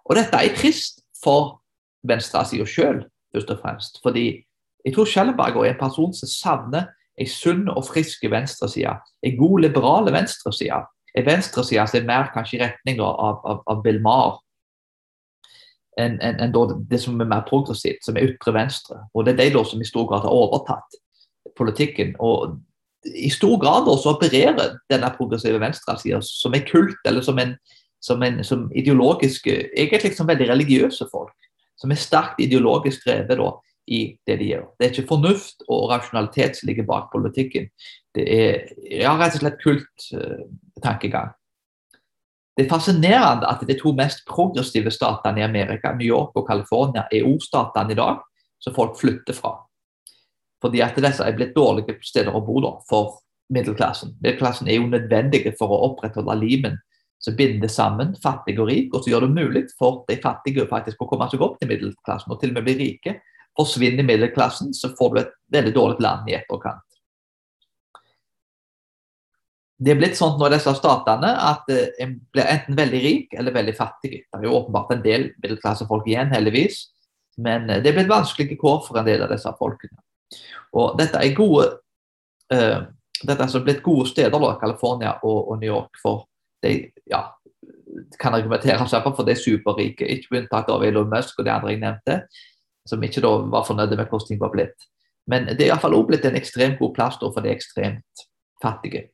Og 0.07 0.17
dette 0.17 0.39
er 0.39 0.55
trist 0.57 1.03
for 1.21 1.59
venstresida 2.07 2.65
sjøl, 2.65 3.03
først 3.35 3.53
og 3.53 3.61
fremst. 3.61 4.01
Fordi 4.01 4.27
jeg 4.85 4.95
tror 4.95 5.09
Schellenberger 5.09 5.65
er 5.65 5.75
en 5.75 5.81
person 5.81 6.13
som 6.15 6.31
savner 6.31 6.87
en 7.17 7.29
sunn 7.29 7.65
og 7.73 7.85
frisk 7.89 8.25
venstreside. 8.31 8.95
En 9.25 9.37
god, 9.37 9.61
liberale 9.65 10.13
venstreside. 10.15 10.79
En 11.17 11.25
venstreside 11.25 11.85
som 11.89 11.99
er 11.99 12.09
mer 12.09 12.29
kanskje 12.33 12.57
i 12.57 12.61
retning 12.63 13.01
av, 13.03 13.39
av, 13.43 13.63
av 13.67 13.81
Bill 13.85 13.99
Maher 14.01 14.37
enn 15.97 16.19
en, 16.21 16.39
en 16.39 16.53
det 16.89 16.99
som 17.01 17.19
er 17.21 17.29
mer 17.29 17.43
progressivt, 17.47 18.05
som 18.05 18.17
er 18.17 18.29
ytre 18.29 18.53
venstre. 18.53 18.99
Og 19.13 19.25
Det 19.25 19.33
er 19.33 19.49
de 19.49 19.65
som 19.65 19.81
i 19.81 19.87
stor 19.87 20.07
grad 20.07 20.25
har 20.25 20.33
overtatt 20.33 20.97
politikken. 21.57 22.15
og 22.19 22.59
i 23.15 23.29
stor 23.29 23.57
grad 23.61 23.87
også 23.87 24.15
opererer 24.15 24.77
denne 24.91 25.11
progressive 25.17 25.59
venstresida 25.61 26.19
som 26.21 26.53
en 26.53 26.65
kult, 26.71 26.97
eller 27.05 27.21
som 27.21 27.39
en, 27.39 27.55
som 28.01 28.23
en 28.23 28.43
som 28.43 28.71
ideologiske 28.75 29.69
Egentlig 29.77 30.15
som 30.15 30.27
veldig 30.27 30.49
religiøse 30.49 31.07
folk. 31.11 31.33
Som 31.77 31.91
er 31.91 32.01
sterkt 32.01 32.41
ideologisk 32.41 33.05
drevet 33.05 33.37
da, 33.37 33.51
i 33.87 34.17
det 34.27 34.39
de 34.39 34.49
gjør. 34.51 34.65
Det 34.79 34.85
er 34.85 34.91
ikke 34.91 35.07
fornuft 35.07 35.63
og 35.69 35.89
rasjonalitet 35.91 36.57
som 36.57 36.67
ligger 36.67 36.87
bak 36.89 37.11
politikken. 37.11 37.69
Det 38.15 38.25
er 38.25 38.73
ja, 38.91 39.13
rett 39.15 39.37
og 39.37 39.43
slett 39.43 39.61
kult 39.61 40.07
uh, 40.17 40.41
tankegang. 40.83 41.31
Det 42.57 42.65
er 42.65 42.71
fascinerende 42.71 43.45
at 43.45 43.61
de 43.69 43.75
to 43.77 43.91
mest 43.93 44.23
progressive 44.25 44.89
statene 44.89 45.43
i 45.43 45.45
Amerika, 45.45 45.91
New 45.93 46.07
York 46.07 46.33
og 46.39 46.47
California, 46.47 47.03
er 47.13 47.27
ordstatene 47.29 47.93
i 47.93 47.97
dag 47.99 48.23
som 48.63 48.73
folk 48.73 48.95
flytter 48.97 49.37
fra. 49.37 49.53
Fordi 50.61 50.81
at 50.81 50.97
disse 50.97 51.21
er 51.21 51.37
blitt 51.37 51.53
dårlige 51.53 51.99
steder 52.01 52.33
å 52.33 52.41
bo 52.41 52.57
da, 52.65 52.71
for 52.89 53.19
middelklassen. 53.53 54.15
Middelklassen 54.23 54.71
er 54.71 54.79
jo 54.79 54.89
nødvendig 54.89 55.43
for 55.59 55.69
å 55.69 55.83
opprettholde 55.91 56.39
limen 56.41 56.79
som 57.21 57.37
binder 57.37 57.69
sammen 57.69 58.15
fattig 58.23 58.57
og 58.57 58.71
rik, 58.71 58.89
og 58.89 59.03
som 59.03 59.13
gjør 59.13 59.27
det 59.27 59.37
mulig 59.37 59.63
for 59.77 60.01
de 60.09 60.17
fattige 60.23 60.65
faktisk 60.69 61.05
å 61.05 61.09
komme 61.13 61.29
seg 61.29 61.45
opp 61.45 61.61
til 61.61 61.69
middelklassen 61.69 62.33
og 62.33 62.41
til 62.41 62.55
og 62.55 62.57
med 62.57 62.65
bli 62.71 62.77
rike. 62.81 63.19
Forsvinner 63.57 64.05
middelklassen, 64.05 64.73
så 64.73 64.95
får 64.97 65.13
du 65.13 65.21
et 65.21 65.33
veldig 65.53 65.77
dårlig 65.77 66.01
land 66.09 66.33
i 66.33 66.39
etterkant 66.41 66.86
det 69.77 69.93
er 69.93 69.99
blitt 69.99 70.17
sånn 70.17 70.39
nå 70.39 70.47
i 70.47 70.53
disse 70.55 70.73
statene 70.77 71.29
at 71.51 71.67
eh, 71.73 71.93
en 72.01 72.15
blir 72.33 72.49
enten 72.49 72.77
veldig 72.77 73.01
rik 73.03 73.33
eller 73.37 73.53
veldig 73.53 73.75
fattig. 73.77 74.23
Det 74.25 74.39
er 74.39 74.47
jo 74.47 74.55
åpenbart 74.57 74.95
en 74.95 75.03
del 75.03 75.29
middelklassefolk 75.37 76.07
igjen, 76.09 76.31
heldigvis. 76.33 76.81
Men 77.45 77.69
eh, 77.69 77.81
det 77.83 77.91
er 77.91 77.99
blitt 77.99 78.11
vanskelige 78.11 78.57
kår 78.61 78.81
for 78.87 78.99
en 78.99 79.07
del 79.07 79.21
av 79.25 79.33
disse 79.33 79.53
folkene. 79.59 79.99
Og 80.77 80.97
dette 80.99 81.21
er 81.23 81.35
gode 81.37 81.67
uh, 82.51 82.79
dette 83.23 83.39
er 83.39 83.45
altså 83.47 83.63
blitt 83.65 83.81
gode 83.85 84.05
steder, 84.09 84.33
da, 84.33 84.51
California 84.61 85.15
og, 85.23 85.39
og, 85.49 85.55
New 85.61 85.69
York, 85.69 85.97
for 86.01 86.27
de 86.65 86.91
ja, 87.09 87.23
kan 88.21 88.35
argumentere 88.37 88.77
for 89.05 89.25
de 89.25 89.35
superrike. 89.35 90.05
Ikke 90.05 90.33
med 90.33 90.43
unntak 90.43 90.69
av 90.69 90.85
Elon 90.85 91.09
Musk 91.09 91.39
og 91.39 91.47
de 91.47 91.53
andre 91.53 91.73
jeg 91.73 91.81
nevnte, 91.81 92.19
som 92.87 93.03
ikke 93.03 93.23
da 93.25 93.33
var 93.49 93.65
fornøyde 93.65 93.97
med 93.97 94.05
hvordan 94.05 94.27
ting 94.27 94.41
var 94.41 94.53
blitt. 94.53 94.89
Men 95.27 95.49
det 95.49 95.65
er 95.65 95.71
iallfall 95.71 95.97
også 95.97 96.11
blitt 96.11 96.27
en 96.29 96.37
ekstremt 96.39 96.79
god 96.79 96.93
plass 96.95 97.17
da, 97.21 97.31
for 97.33 97.43
de 97.43 97.51
ekstremt 97.51 98.27
fattige. 98.63 99.07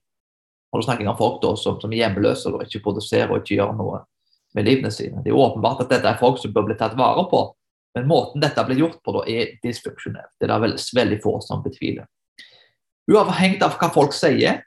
Og 0.74 0.82
da 0.82 0.88
snakker 0.88 1.06
jeg 1.06 1.12
om 1.14 1.20
folk 1.20 1.42
da, 1.44 1.54
som, 1.60 1.78
som, 1.82 1.92
er 1.94 2.02
hjemløse 2.02 2.50
og 2.50 2.64
ikke 2.66 2.82
produserer 2.88 3.30
og 3.30 3.44
ikke 3.44 3.60
gjør 3.60 3.76
noe 3.78 4.00
med 4.58 4.66
livene 4.66 4.90
sine. 4.94 5.22
Det 5.22 5.30
er 5.30 5.38
åpenbart 5.38 5.84
at 5.86 5.94
dette 5.94 6.10
er 6.10 6.18
folk 6.20 6.40
som 6.42 6.54
bør 6.54 6.66
bli 6.68 6.78
tatt 6.80 6.98
vare 6.98 7.28
på, 7.30 7.44
men 7.94 8.10
måten 8.10 8.42
dette 8.42 8.66
blir 8.66 8.82
gjort 8.82 9.00
på, 9.06 9.14
da, 9.14 9.22
er 9.30 9.54
dysfunksjonell. 9.62 10.32
Det 10.40 10.48
er 10.48 10.54
det 10.54 10.62
veldig, 10.66 10.84
veldig 10.98 11.20
få 11.22 11.36
som 11.46 11.62
betviler. 11.66 12.10
Uavhengig 13.12 13.62
av 13.62 13.78
hva 13.78 13.90
folk 13.94 14.16
sier, 14.18 14.64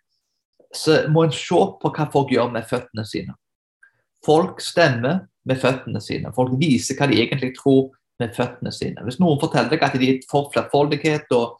så 0.74 1.02
må 1.10 1.26
en 1.26 1.34
se 1.34 1.58
på 1.82 1.90
hva 1.90 2.06
folk 2.12 2.30
gjør 2.34 2.52
med 2.54 2.66
føttene 2.70 3.06
sine. 3.08 3.34
Folk 4.26 4.60
stemmer 4.62 5.24
med 5.46 5.60
føttene 5.62 6.02
sine. 6.02 6.32
Folk 6.36 6.54
viser 6.60 6.98
hva 6.98 7.08
de 7.10 7.18
egentlig 7.22 7.54
tror 7.58 7.90
med 8.20 8.34
føttene 8.36 8.72
sine. 8.74 9.02
Hvis 9.06 9.18
noen 9.22 9.40
forteller 9.40 9.72
deg 9.72 9.84
at 9.86 9.96
de 9.98 10.10
er 10.10 10.28
for 10.30 10.50
flerfoldighet 10.54 11.32
og, 11.36 11.56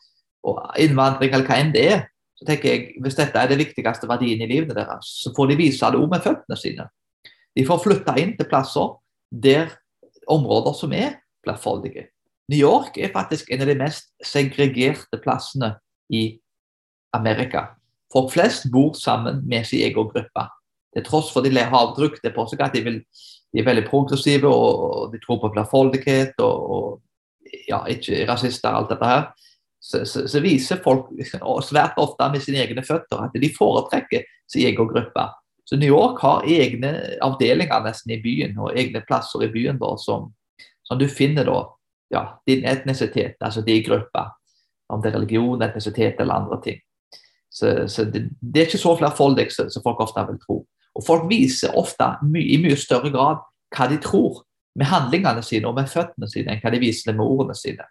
og, 0.46 0.60
innvandring, 0.80 1.32
eller 1.32 1.48
hva 1.48 1.58
enn 1.60 1.74
det 1.74 1.86
er, 1.92 2.04
så 2.36 2.44
tenker 2.44 2.68
jeg, 2.68 2.88
hvis 3.00 3.16
dette 3.16 3.40
er 3.40 3.48
det 3.48 3.58
viktigste 3.60 4.08
verdien 4.10 4.42
i 4.44 4.48
livet 4.50 4.76
deres, 4.76 5.08
så 5.22 5.32
får 5.36 5.50
de 5.50 5.58
vise 5.60 5.92
det 5.92 6.00
òg 6.00 6.10
med 6.12 6.24
føttene 6.24 6.58
sine. 6.60 6.88
De 7.56 7.64
får 7.64 7.80
flytte 7.84 8.16
inn 8.20 8.34
til 8.36 8.48
plasser 8.50 8.92
der 9.32 9.72
områder 10.28 10.76
som 10.76 10.92
er 10.92 11.16
flerfoldige. 11.46 12.10
New 12.52 12.60
York 12.60 12.98
er 13.00 13.14
faktisk 13.14 13.48
en 13.50 13.64
av 13.64 13.70
de 13.70 13.78
mest 13.78 14.12
segregerte 14.22 15.18
plassene 15.22 15.72
i 16.12 16.36
Amerika. 17.16 17.72
Folk 18.12 18.30
flest 18.34 18.68
bor 18.72 18.92
sammen 18.94 19.40
med 19.48 19.66
sin 19.66 19.82
egen 19.86 19.96
gruppe. 19.96 20.44
Til 20.94 21.04
tross 21.04 21.32
for 21.32 21.44
de 21.44 21.50
har 21.56 21.94
brukt 21.96 22.22
det 22.22 22.34
på 22.36 22.46
seg 22.50 22.62
at 22.62 22.76
de, 22.76 22.84
vil, 22.84 23.00
de 23.52 23.60
er 23.60 23.66
veldig 23.66 23.88
progressive 23.88 24.48
og, 24.48 25.10
de 25.12 25.20
tror 25.24 25.40
på 25.42 25.52
flerfoldighet 25.56 26.38
og, 26.44 26.70
og 26.76 27.56
ja, 27.68 27.82
ikke 27.90 28.24
rasister 28.28 28.70
og 28.70 28.84
alt 28.84 28.94
dette 28.94 29.10
her, 29.10 29.26
så, 29.86 30.04
så, 30.06 30.28
så, 30.28 30.40
viser 30.40 30.80
folk 30.82 31.12
svært 31.68 31.98
ofte 32.02 32.26
med 32.32 32.42
sine 32.42 32.64
egne 32.64 32.82
føtter 32.82 33.28
at 33.28 33.36
de 33.38 33.50
foretrekker 33.54 34.24
sin 34.50 34.66
egen 34.66 34.88
gruppe. 34.90 35.26
Så 35.66 35.78
New 35.78 35.90
York 35.90 36.18
har 36.22 36.46
egne 36.46 36.92
avdelinger 37.22 37.84
nesten 37.84 38.14
i 38.14 38.20
byen 38.22 38.58
og 38.58 38.74
egne 38.78 39.02
plasser 39.06 39.44
i 39.46 39.50
byen 39.50 39.78
da, 39.78 39.92
som, 40.02 40.32
som 40.86 40.98
du 40.98 41.06
finner 41.10 41.46
da, 41.46 41.60
ja, 42.14 42.24
din 42.46 42.66
etnisitet, 42.66 43.38
altså 43.40 43.62
din 43.66 43.84
gruppe. 43.86 44.26
Om 44.90 45.02
det 45.02 45.10
er 45.10 45.16
religion, 45.18 45.62
etnisitet 45.62 46.20
eller 46.22 46.34
andre 46.34 46.60
ting. 46.62 46.82
Så, 47.50 47.88
så 47.90 48.04
det, 48.04 48.28
det, 48.40 48.60
er 48.60 48.68
ikke 48.68 48.82
så 48.82 48.94
flerfoldig 48.98 49.48
som 49.54 49.82
folk 49.82 50.02
ofte 50.02 50.26
vil 50.28 50.38
tro. 50.42 50.60
Og 50.96 51.06
Folk 51.06 51.26
viser 51.30 51.74
ofte 51.78 52.12
my, 52.26 52.42
i 52.42 52.58
mye 52.62 52.78
større 52.78 53.10
grad 53.14 53.42
hva 53.74 53.86
de 53.90 53.98
tror 54.02 54.42
med 54.78 54.90
handlingene 54.90 55.42
sine 55.46 55.70
og 55.70 55.78
med 55.78 55.90
føttene 55.90 56.28
sine, 56.30 56.54
enn 56.54 56.62
hva 56.62 56.74
de 56.74 56.82
viser 56.82 57.14
med 57.14 57.26
ordene 57.26 57.54
sine. 57.58 57.86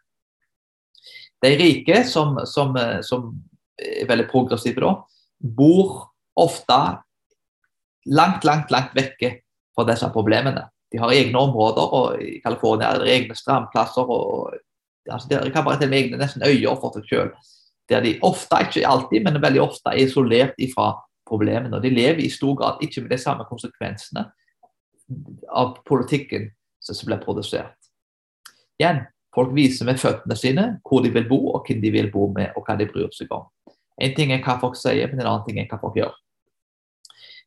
De 1.44 1.52
rike, 1.60 2.04
som, 2.08 2.38
som, 2.48 2.76
som 3.04 3.32
er 3.78 4.08
veldig 4.10 4.28
progressive, 4.32 4.82
da, 4.82 4.94
bor 5.56 6.06
ofte 6.40 6.78
langt, 8.06 8.46
langt, 8.48 8.72
langt 8.72 8.96
vekke 8.96 9.34
fra 9.76 9.86
disse 9.90 10.08
problemene. 10.14 10.68
De 10.94 11.02
har 11.02 11.12
egne 11.12 11.42
områder, 11.42 11.98
og 11.98 12.22
i 12.24 12.40
California 12.44 12.94
er 12.94 13.04
det 13.04 13.12
egne 13.12 13.36
strandplasser. 13.36 14.08
og 14.08 14.56
altså, 15.10 15.42
De 15.44 15.52
kan 15.52 15.66
bare 15.66 15.80
til 15.80 15.90
og 15.90 15.94
med 15.94 16.04
egne 16.04 16.22
nesten 16.22 16.46
øyer 16.46 16.80
for 16.80 16.96
seg 16.96 17.10
selv 17.12 17.36
der 17.90 18.02
de 18.02 18.20
ofte, 18.26 18.58
ikke 18.62 18.88
alltid, 18.88 19.24
men 19.24 19.42
veldig 19.42 19.62
ofte 19.62 19.92
er 19.92 20.06
isolert 20.06 20.56
fra 20.74 20.88
problemene. 21.28 21.76
og 21.78 21.84
De 21.84 21.90
lever 21.90 22.24
i 22.26 22.30
stor 22.30 22.56
grad 22.56 22.82
ikke 22.82 23.02
med 23.02 23.10
de 23.10 23.18
samme 23.22 23.46
konsekvensene 23.50 24.26
av 25.54 25.76
politikken 25.86 26.50
som 26.82 27.06
blir 27.06 27.22
produsert. 27.22 27.78
Igjen, 28.80 29.04
folk 29.36 29.52
viser 29.56 29.88
med 29.88 30.00
føttene 30.02 30.38
sine 30.40 30.66
hvor 30.88 31.04
de 31.04 31.12
vil 31.14 31.28
bo, 31.30 31.40
og 31.56 31.68
hvem 31.68 31.82
de 31.84 31.92
vil 31.94 32.12
bo 32.14 32.30
med, 32.34 32.56
og 32.56 32.66
hva 32.66 32.78
de 32.80 32.88
bryr 32.90 33.12
seg 33.16 33.32
om. 33.36 33.48
En 34.02 34.16
ting 34.16 34.34
er 34.34 34.44
hva 34.44 34.58
folk 34.62 34.78
sier, 34.80 35.08
men 35.12 35.22
en 35.22 35.30
annen 35.30 35.46
ting 35.48 35.60
er 35.62 35.70
hva 35.72 35.80
folk 35.82 35.98
gjør. 36.00 36.16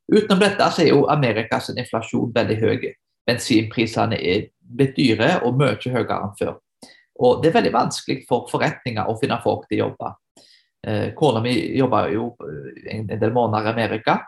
Utenom 0.08 0.40
dette 0.40 0.70
så 0.72 0.84
er 0.84 0.94
jo 0.94 1.04
Amerikas 1.12 1.68
inflasjon 1.74 2.32
veldig 2.34 2.56
høy. 2.62 2.86
Bensinprisene 3.28 4.16
er 4.16 4.46
blitt 4.58 4.96
dyre 4.96 5.34
og 5.44 5.58
mye 5.60 5.76
høyere 5.76 6.22
enn 6.22 6.36
før. 6.38 6.54
Og 7.18 7.42
Det 7.42 7.50
er 7.50 7.58
veldig 7.58 7.74
vanskelig 7.74 8.22
for 8.28 8.46
forretninger 8.48 9.08
å 9.10 9.16
finne 9.20 9.40
folk 9.42 9.66
til 9.68 9.80
å 9.82 9.88
jobbe. 9.88 10.12
Eh, 10.86 11.08
Kona 11.18 11.42
mi 11.44 11.52
jobba 11.76 12.06
jo 12.12 12.30
eh, 12.46 12.94
en, 12.94 13.08
del 13.10 13.34
måneder 13.34 13.66
i 13.66 13.74
Amerika. 13.74 14.20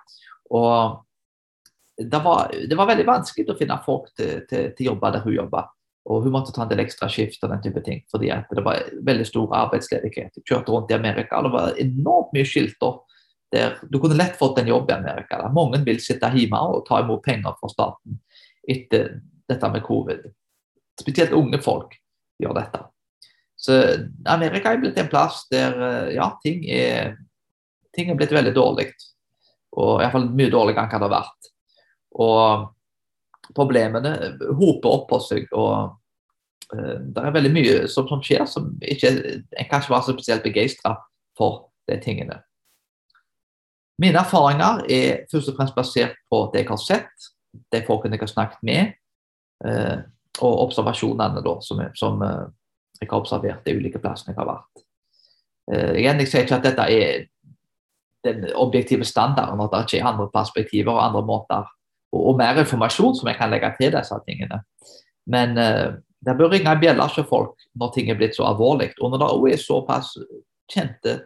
og 0.50 1.06
det 2.00 2.18
var, 2.24 2.48
det 2.68 2.76
var, 2.76 2.86
veldig 2.88 3.04
vanskelig 3.04 3.52
å 3.52 3.58
finne 3.58 3.76
folk 3.84 4.06
til, 4.16 4.40
til 4.48 4.86
jobber 4.86 5.12
der 5.12 5.24
hun 5.24 5.34
jobba. 5.34 5.66
Og 6.08 6.24
hun 6.24 6.32
måtte 6.32 6.52
ta 6.56 6.64
en 6.64 6.70
del 6.70 6.80
ekstra 6.80 7.10
skift 7.12 7.42
og 7.44 7.52
den 7.52 7.62
type 7.64 7.82
ting, 7.84 8.00
fordi 8.10 8.30
det 8.32 8.64
var 8.64 8.86
veldig 9.04 9.26
stor 9.28 9.52
arbeidsledighet. 9.66 10.38
Jeg 10.38 10.46
kjørte 10.48 10.72
rundt 10.72 10.92
i 10.92 10.96
Amerika, 10.96 11.38
og 11.38 11.48
det 11.48 11.52
var 11.54 11.80
enormt 11.82 12.32
mye 12.36 12.48
skilter 12.48 13.00
der 13.50 13.74
du 13.90 13.98
kunne 13.98 14.16
lett 14.18 14.38
fått 14.38 14.60
en 14.62 14.70
jobb 14.70 14.90
i 14.90 14.94
Amerika. 14.94 15.40
Der 15.42 15.54
mange 15.54 15.82
vil 15.84 16.00
sitte 16.02 16.30
hjemme 16.34 16.60
og 16.70 16.84
ta 16.86 17.00
imot 17.02 17.24
penger 17.24 17.56
fra 17.58 17.70
staten 17.72 18.20
etter 18.70 19.18
dette 19.50 19.70
med 19.72 19.84
covid. 19.84 20.24
Spesielt 21.00 21.34
unge 21.34 21.58
folk 21.62 21.96
gjør 22.40 22.56
dette. 22.56 22.84
Så 23.60 23.76
Amerika 24.30 24.72
er 24.72 24.80
blitt 24.80 24.98
en 25.00 25.10
plass 25.10 25.42
der 25.52 25.74
eh, 25.84 26.12
ja, 26.16 26.30
ting 26.40 26.62
er, 26.70 27.16
ting 27.96 28.08
er 28.08 28.16
blitt 28.16 28.32
veldig 28.32 28.54
dårlig. 28.56 28.88
Og 29.76 30.00
iallfall 30.00 30.30
mye 30.30 30.52
dårligere 30.52 30.86
enn 30.86 30.92
hva 30.92 31.00
det 31.00 31.08
har 31.08 31.16
vært. 31.18 31.50
Og 32.24 32.70
problemene 33.56 34.12
hoper 34.58 34.92
opp 34.92 35.08
på 35.10 35.20
seg. 35.24 35.48
og 35.52 35.96
uh, 36.74 36.96
det 37.00 37.24
er 37.24 37.34
veldig 37.34 37.52
mye 37.54 37.80
som, 37.88 38.08
som 38.08 38.22
skjer 38.24 38.46
som 38.48 38.70
ikke 38.80 39.10
en 39.10 39.70
kanskje 39.70 39.94
var 39.94 40.04
så 40.06 40.14
spesielt 40.14 40.46
begeistra 40.46 40.96
for 41.38 41.70
de 41.90 41.98
tingene. 42.02 42.40
Mine 44.00 44.22
erfaringer 44.22 44.84
er 44.88 45.26
først 45.32 45.52
og 45.52 45.58
fremst 45.58 45.76
basert 45.76 46.16
på 46.30 46.46
det 46.54 46.64
jeg 46.64 46.70
har 46.70 46.80
sett, 46.80 47.28
de 47.72 47.82
folkene 47.84 48.16
jeg 48.16 48.24
har 48.24 48.32
snakket 48.32 48.62
med, 48.64 48.94
uh, 49.66 49.98
og 50.40 50.62
observasjonene 50.68 51.42
da, 51.44 51.58
som, 51.64 51.82
som 51.98 52.22
uh, 52.22 52.46
jeg 53.00 53.10
har 53.10 53.18
observert 53.18 53.66
de 53.66 53.76
ulike 53.76 54.00
plassene 54.00 54.32
jeg 54.34 54.40
har 54.40 54.54
vært. 54.54 54.86
Igjen, 55.70 56.18
Jeg 56.18 56.26
sier 56.26 56.42
ikke 56.42 56.56
at 56.56 56.64
dette 56.66 56.84
er 56.90 57.20
den 58.24 58.52
objektive 58.54 59.04
standarden, 59.04 59.60
at 59.60 59.70
det 59.72 59.80
ikke 59.84 60.00
er 60.00 60.08
andre 60.08 60.28
perspektiver 60.34 60.92
og 60.92 61.04
andre 61.04 61.22
måter, 61.26 61.68
og, 62.12 62.20
og 62.32 62.38
mer 62.40 62.60
informasjon 62.62 63.16
som 63.18 63.30
jeg 63.30 63.38
kan 63.40 63.52
legge 63.52 63.72
til 63.78 63.92
disse 63.94 64.20
tingene. 64.26 64.62
Men 65.30 65.58
uh, 65.58 65.98
det 66.26 66.36
bør 66.36 66.52
ringe 66.54 66.76
bjeller 66.80 67.08
hos 67.08 67.28
folk 67.28 67.68
når 67.78 67.92
ting 67.94 68.10
er 68.10 68.18
blitt 68.18 68.36
så 68.36 68.48
alvorlig. 68.50 68.92
Og 69.00 69.12
når 69.12 69.22
det 69.22 69.30
òg 69.34 69.46
er 69.52 69.62
såpass 69.62 70.14
kjente 70.70 71.20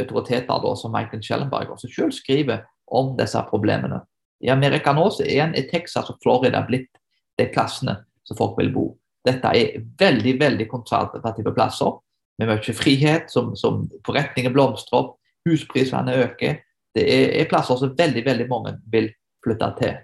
autoriteter 0.00 0.62
da, 0.62 0.74
som 0.76 0.92
Michael 0.92 1.22
Schellenberger, 1.22 1.78
som 1.78 1.90
selv 1.90 2.14
skriver 2.16 2.64
om 2.86 3.14
disse 3.18 3.40
problemene. 3.50 4.02
I 4.44 4.50
Amerika 4.52 4.92
nå 4.92 5.06
så 5.14 5.24
er 5.24 5.46
en 5.46 5.56
i 5.56 5.64
Texas 5.70 6.10
og 6.12 6.18
Florida 6.22 6.64
blitt 6.66 6.90
de 7.38 7.46
plassene 7.54 7.96
som 8.26 8.38
folk 8.38 8.58
vil 8.58 8.72
bo. 8.74 8.88
Dette 9.24 9.52
er 9.56 9.84
veldig 10.00 10.34
veldig 10.40 10.66
konservative 10.68 11.54
plasser 11.56 11.94
med 12.40 12.50
mye 12.50 12.74
frihet, 12.76 13.30
som, 13.32 13.54
som 13.56 13.84
forretninger 14.06 14.52
blomstrer 14.52 15.00
opp, 15.00 15.14
husprisene 15.48 16.16
øker. 16.24 16.58
Det 16.94 17.04
er, 17.04 17.30
er, 17.40 17.48
plasser 17.48 17.78
som 17.78 17.94
veldig 17.96 18.24
veldig 18.26 18.48
mange 18.50 18.74
vil 18.92 19.08
flytte 19.44 19.70
til. 19.78 19.96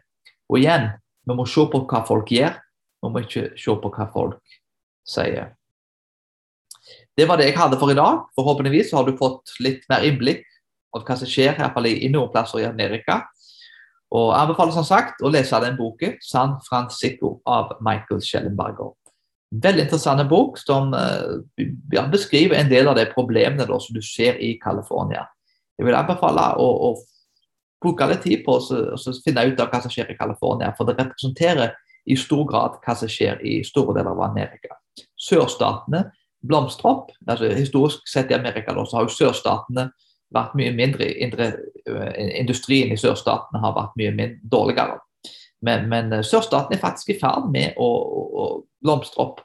Og 0.51 0.59
igjen, 0.59 0.91
vi 1.27 1.37
må 1.39 1.47
se 1.47 1.65
på 1.71 1.85
hva 1.87 2.03
folk 2.07 2.31
gjør, 2.35 2.57
vi 3.01 3.11
må 3.13 3.23
ikke 3.25 3.51
se 3.59 3.75
på 3.83 3.93
hva 3.95 4.07
folk 4.13 4.61
sier. 5.07 5.53
Det 7.17 7.27
var 7.29 7.39
det 7.39 7.51
jeg 7.51 7.59
hadde 7.59 7.79
for 7.79 7.93
i 7.93 7.99
dag. 7.99 8.25
Forhåpentligvis 8.39 8.93
har 8.97 9.07
du 9.07 9.17
fått 9.19 9.53
litt 9.63 9.85
mer 9.91 10.05
innblikk 10.07 10.43
av 10.97 11.05
hva 11.07 11.17
som 11.19 11.29
skjer 11.29 11.61
i, 11.87 12.09
noen 12.11 12.33
plasser 12.33 12.65
i 12.65 12.69
Amerika. 12.69 13.23
Og 14.11 14.33
Jeg 14.33 14.43
anbefaler 14.43 14.75
som 14.75 14.87
sagt 14.87 15.23
å 15.23 15.31
lese 15.31 15.61
den 15.63 15.77
boken, 15.79 16.17
'San 16.21 16.59
Francisco' 16.67 17.41
av 17.47 17.77
Michael 17.81 18.21
Schellenberger. 18.21 18.97
Veldig 19.51 19.85
interessant 19.85 20.29
bok 20.31 20.59
som 20.59 20.95
uh, 20.95 21.43
ja, 21.93 22.07
beskriver 22.07 22.57
en 22.59 22.71
del 22.71 22.89
av 22.89 22.97
de 22.97 23.07
problemene 23.15 23.67
da, 23.67 23.79
som 23.79 23.95
du 23.95 24.03
ser 24.03 24.39
i 24.39 24.59
California. 24.63 25.27
Jeg 25.79 25.87
vil 25.87 25.95
anbefale 25.95 26.55
å, 26.59 26.67
å 26.91 26.91
bruke 27.81 28.09
litt 28.11 28.25
tid 28.27 28.45
på 28.45 28.59
å 28.59 28.97
finne 29.25 29.47
ut 29.49 29.61
av 29.61 29.71
hva 29.73 29.81
som 29.83 29.93
skjer 29.93 30.13
i 30.13 30.19
California. 30.19 30.73
For 30.77 30.89
det 30.89 30.99
representerer 30.99 31.75
i 32.11 32.17
stor 32.19 32.45
grad 32.49 32.79
hva 32.85 32.97
som 32.97 33.11
skjer 33.11 33.41
i 33.47 33.61
store 33.67 33.97
deler 33.99 34.13
av 34.13 34.25
Amerika. 34.31 34.77
Sørstatene 35.21 36.07
blomstrer 36.47 36.91
opp. 36.91 37.11
Altså, 37.27 37.51
historisk 37.57 38.09
sett 38.09 38.33
i 38.33 38.39
Amerika 38.39 38.75
da, 38.77 38.85
så 38.87 38.99
har 38.99 39.09
jo 39.09 39.15
sørstatene 39.15 39.91
vært 40.35 40.57
mye 40.59 40.73
mindre. 40.77 41.09
Indre, 41.25 41.53
industrien 42.39 42.93
i 42.95 42.99
sørstatene 43.01 43.63
har 43.63 43.77
vært 43.77 43.97
mye 44.01 44.17
mindre, 44.17 44.51
dårligere. 44.53 44.99
Men, 45.67 45.89
men 45.93 46.13
sørstaten 46.25 46.77
er 46.77 46.81
faktisk 46.81 47.13
i 47.13 47.21
ferd 47.21 47.51
med 47.53 47.77
å, 47.81 47.89
å, 47.89 48.51
blomstre 48.81 49.21
opp. 49.21 49.43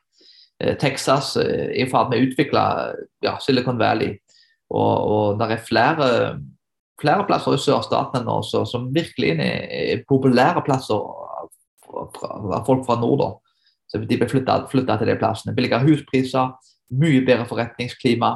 Texas 0.79 1.33
er 1.41 1.73
i 1.75 1.83
ferd 1.91 2.11
med 2.11 2.21
å 2.21 2.27
utvikle 2.29 2.61
ja, 3.25 3.35
Silicon 3.43 3.81
Valley. 3.81 4.13
Og, 4.71 4.93
og 5.11 5.41
det 5.41 5.49
er 5.57 5.65
flere, 5.65 6.07
flere 7.01 7.25
plasser 7.27 7.55
i 7.55 7.61
sørstaten 7.61 8.27
også, 8.31 8.63
som 8.69 8.89
virkelig 8.95 9.35
er, 9.39 10.03
populære 10.07 10.63
plasser 10.65 10.99
av 11.95 12.65
folk 12.67 12.85
fra 12.87 12.99
nord. 12.99 13.41
Så 13.87 14.01
De 14.01 14.17
blir 14.17 14.29
flytta 14.29 14.63
til 14.69 15.07
de 15.07 15.17
plassene. 15.19 15.55
Billigere 15.55 15.85
huspriser, 15.85 16.55
mye 16.91 17.23
bedre 17.25 17.45
forretningsklima. 17.49 18.35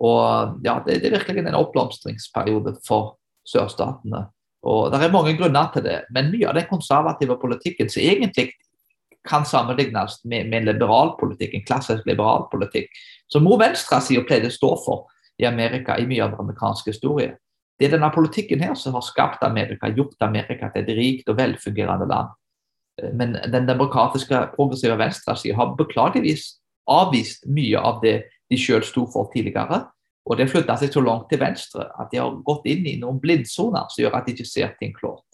Og 0.00 0.60
ja, 0.64 0.78
det, 0.86 1.00
det 1.02 1.10
er 1.10 1.18
virkelig 1.18 1.44
en 1.44 1.58
oppblomstringsperiode 1.58 2.76
for 2.86 3.16
sørstatene. 3.48 4.28
Og 4.62 4.90
Det 4.92 5.00
er 5.02 5.12
mange 5.12 5.36
grunner 5.36 5.70
til 5.72 5.84
det, 5.84 6.00
men 6.12 6.32
mye 6.32 6.48
av 6.48 6.56
den 6.56 6.68
konservative 6.68 7.36
politikken 7.40 7.88
som 7.88 8.02
egentlig 8.04 8.50
kan 9.28 9.44
sammenlignes 9.44 10.20
med, 10.24 10.48
med 10.48 10.62
en 10.62 10.68
liberal 10.72 11.14
politikk, 11.20 11.54
en 11.54 11.64
klassisk 11.68 12.06
liberal 12.08 12.46
politikk, 12.52 12.88
som 13.28 13.46
også 13.46 13.60
venstresida 13.60 14.24
pleide 14.24 14.48
å 14.48 14.54
stå 14.54 14.70
for 14.84 15.08
i 15.40 15.48
Amerika 15.48 15.96
i 16.00 16.06
mye 16.08 16.24
av 16.24 16.32
den 16.32 16.44
amerikanske 16.44 16.92
historie, 16.92 17.34
det 17.80 17.88
er 17.88 17.94
denne 17.94 18.10
politikken 18.12 18.60
her 18.60 18.74
som 18.76 18.92
har 18.92 19.04
skapt 19.06 19.44
Amerika, 19.46 19.88
gjort 19.88 20.20
Amerika 20.20 20.68
til 20.74 20.84
et 20.84 20.98
rikt 20.98 21.30
og 21.32 21.38
velfungerende 21.38 22.08
land. 22.10 22.34
Men 23.16 23.38
den 23.48 23.68
demokratiske 23.68 24.42
progressive 24.52 24.98
venstresida 25.00 25.56
har 25.56 25.72
beklageligvis 25.78 26.58
avvist 26.90 27.46
mye 27.48 27.80
av 27.80 28.02
det 28.04 28.18
de 28.50 28.58
selv 28.60 28.84
sto 28.84 29.06
for 29.08 29.30
tidligere. 29.32 29.86
Og 30.28 30.36
det 30.36 30.44
har 30.44 30.52
flytta 30.52 30.76
seg 30.76 30.92
så 30.92 31.00
langt 31.00 31.30
til 31.30 31.40
venstre 31.40 31.86
at 31.96 32.12
de 32.12 32.20
har 32.20 32.36
gått 32.44 32.68
inn 32.68 32.84
i 32.84 32.98
noen 33.00 33.22
blindsoner 33.22 33.88
som 33.88 34.02
gjør 34.02 34.18
at 34.18 34.28
de 34.28 34.36
ikke 34.36 34.48
ser 34.50 34.76
ting 34.76 34.92
klart. 34.92 35.24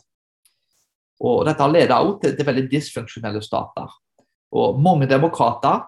Og 1.27 1.43
Dette 1.49 1.65
har 1.65 1.73
ledet 1.73 1.97
også 1.97 2.21
til, 2.23 2.37
til 2.39 2.47
veldig 2.47 2.67
dysfunksjonelle 2.71 3.43
stater. 3.43 3.91
Og 4.55 4.79
Mange 4.79 5.11
demokrater 5.11 5.83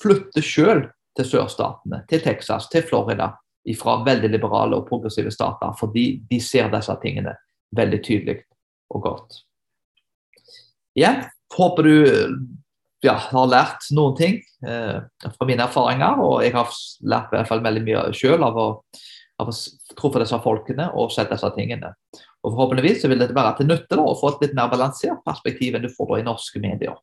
flytter 0.00 0.40
selv 0.46 0.90
til 1.18 1.28
sørstatene, 1.28 2.04
til 2.08 2.22
Texas, 2.24 2.70
til 2.72 2.86
Florida, 2.88 3.34
fra 3.78 4.00
veldig 4.06 4.30
liberale 4.32 4.78
og 4.78 4.88
progressive 4.88 5.30
stater, 5.34 5.74
fordi 5.78 6.06
de 6.30 6.40
ser 6.42 6.70
disse 6.72 6.94
tingene 7.02 7.36
veldig 7.76 8.00
tydelig 8.04 8.40
og 8.92 9.06
godt. 9.06 9.38
Ja, 10.98 11.14
håper 11.56 11.86
du 11.88 11.94
ja, 13.02 13.14
har 13.30 13.48
lært 13.50 13.88
noen 13.94 14.16
ting 14.18 14.36
eh, 14.66 14.98
fra 15.22 15.48
mine 15.48 15.66
erfaringer, 15.66 16.20
og 16.22 16.42
jeg 16.44 16.54
har 16.56 16.74
lært 17.08 17.32
i 17.32 17.38
hvert 17.38 17.50
fall 17.50 17.64
veldig 17.64 17.84
mye 17.86 18.04
selv 18.16 18.46
av 18.46 18.60
å, 18.60 18.66
av 19.42 19.50
å 19.50 19.56
truffe 19.98 20.22
disse 20.22 20.38
folkene 20.44 20.90
og 20.98 21.14
sett 21.14 21.32
disse 21.32 21.50
tingene. 21.56 21.94
Og 22.42 22.52
Forhåpentligvis 22.52 23.06
vil 23.08 23.22
det 23.22 23.32
være 23.34 23.56
til 23.60 23.70
nytte 23.70 23.96
da, 23.96 24.04
å 24.04 24.18
få 24.18 24.34
et 24.34 24.46
litt 24.46 24.58
mer 24.58 24.70
balansert 24.72 25.22
perspektiv 25.26 25.78
enn 25.78 25.86
du 25.86 25.90
får 25.94 26.12
da 26.12 26.20
i 26.20 26.28
norske 26.28 26.62
medier. 26.62 26.98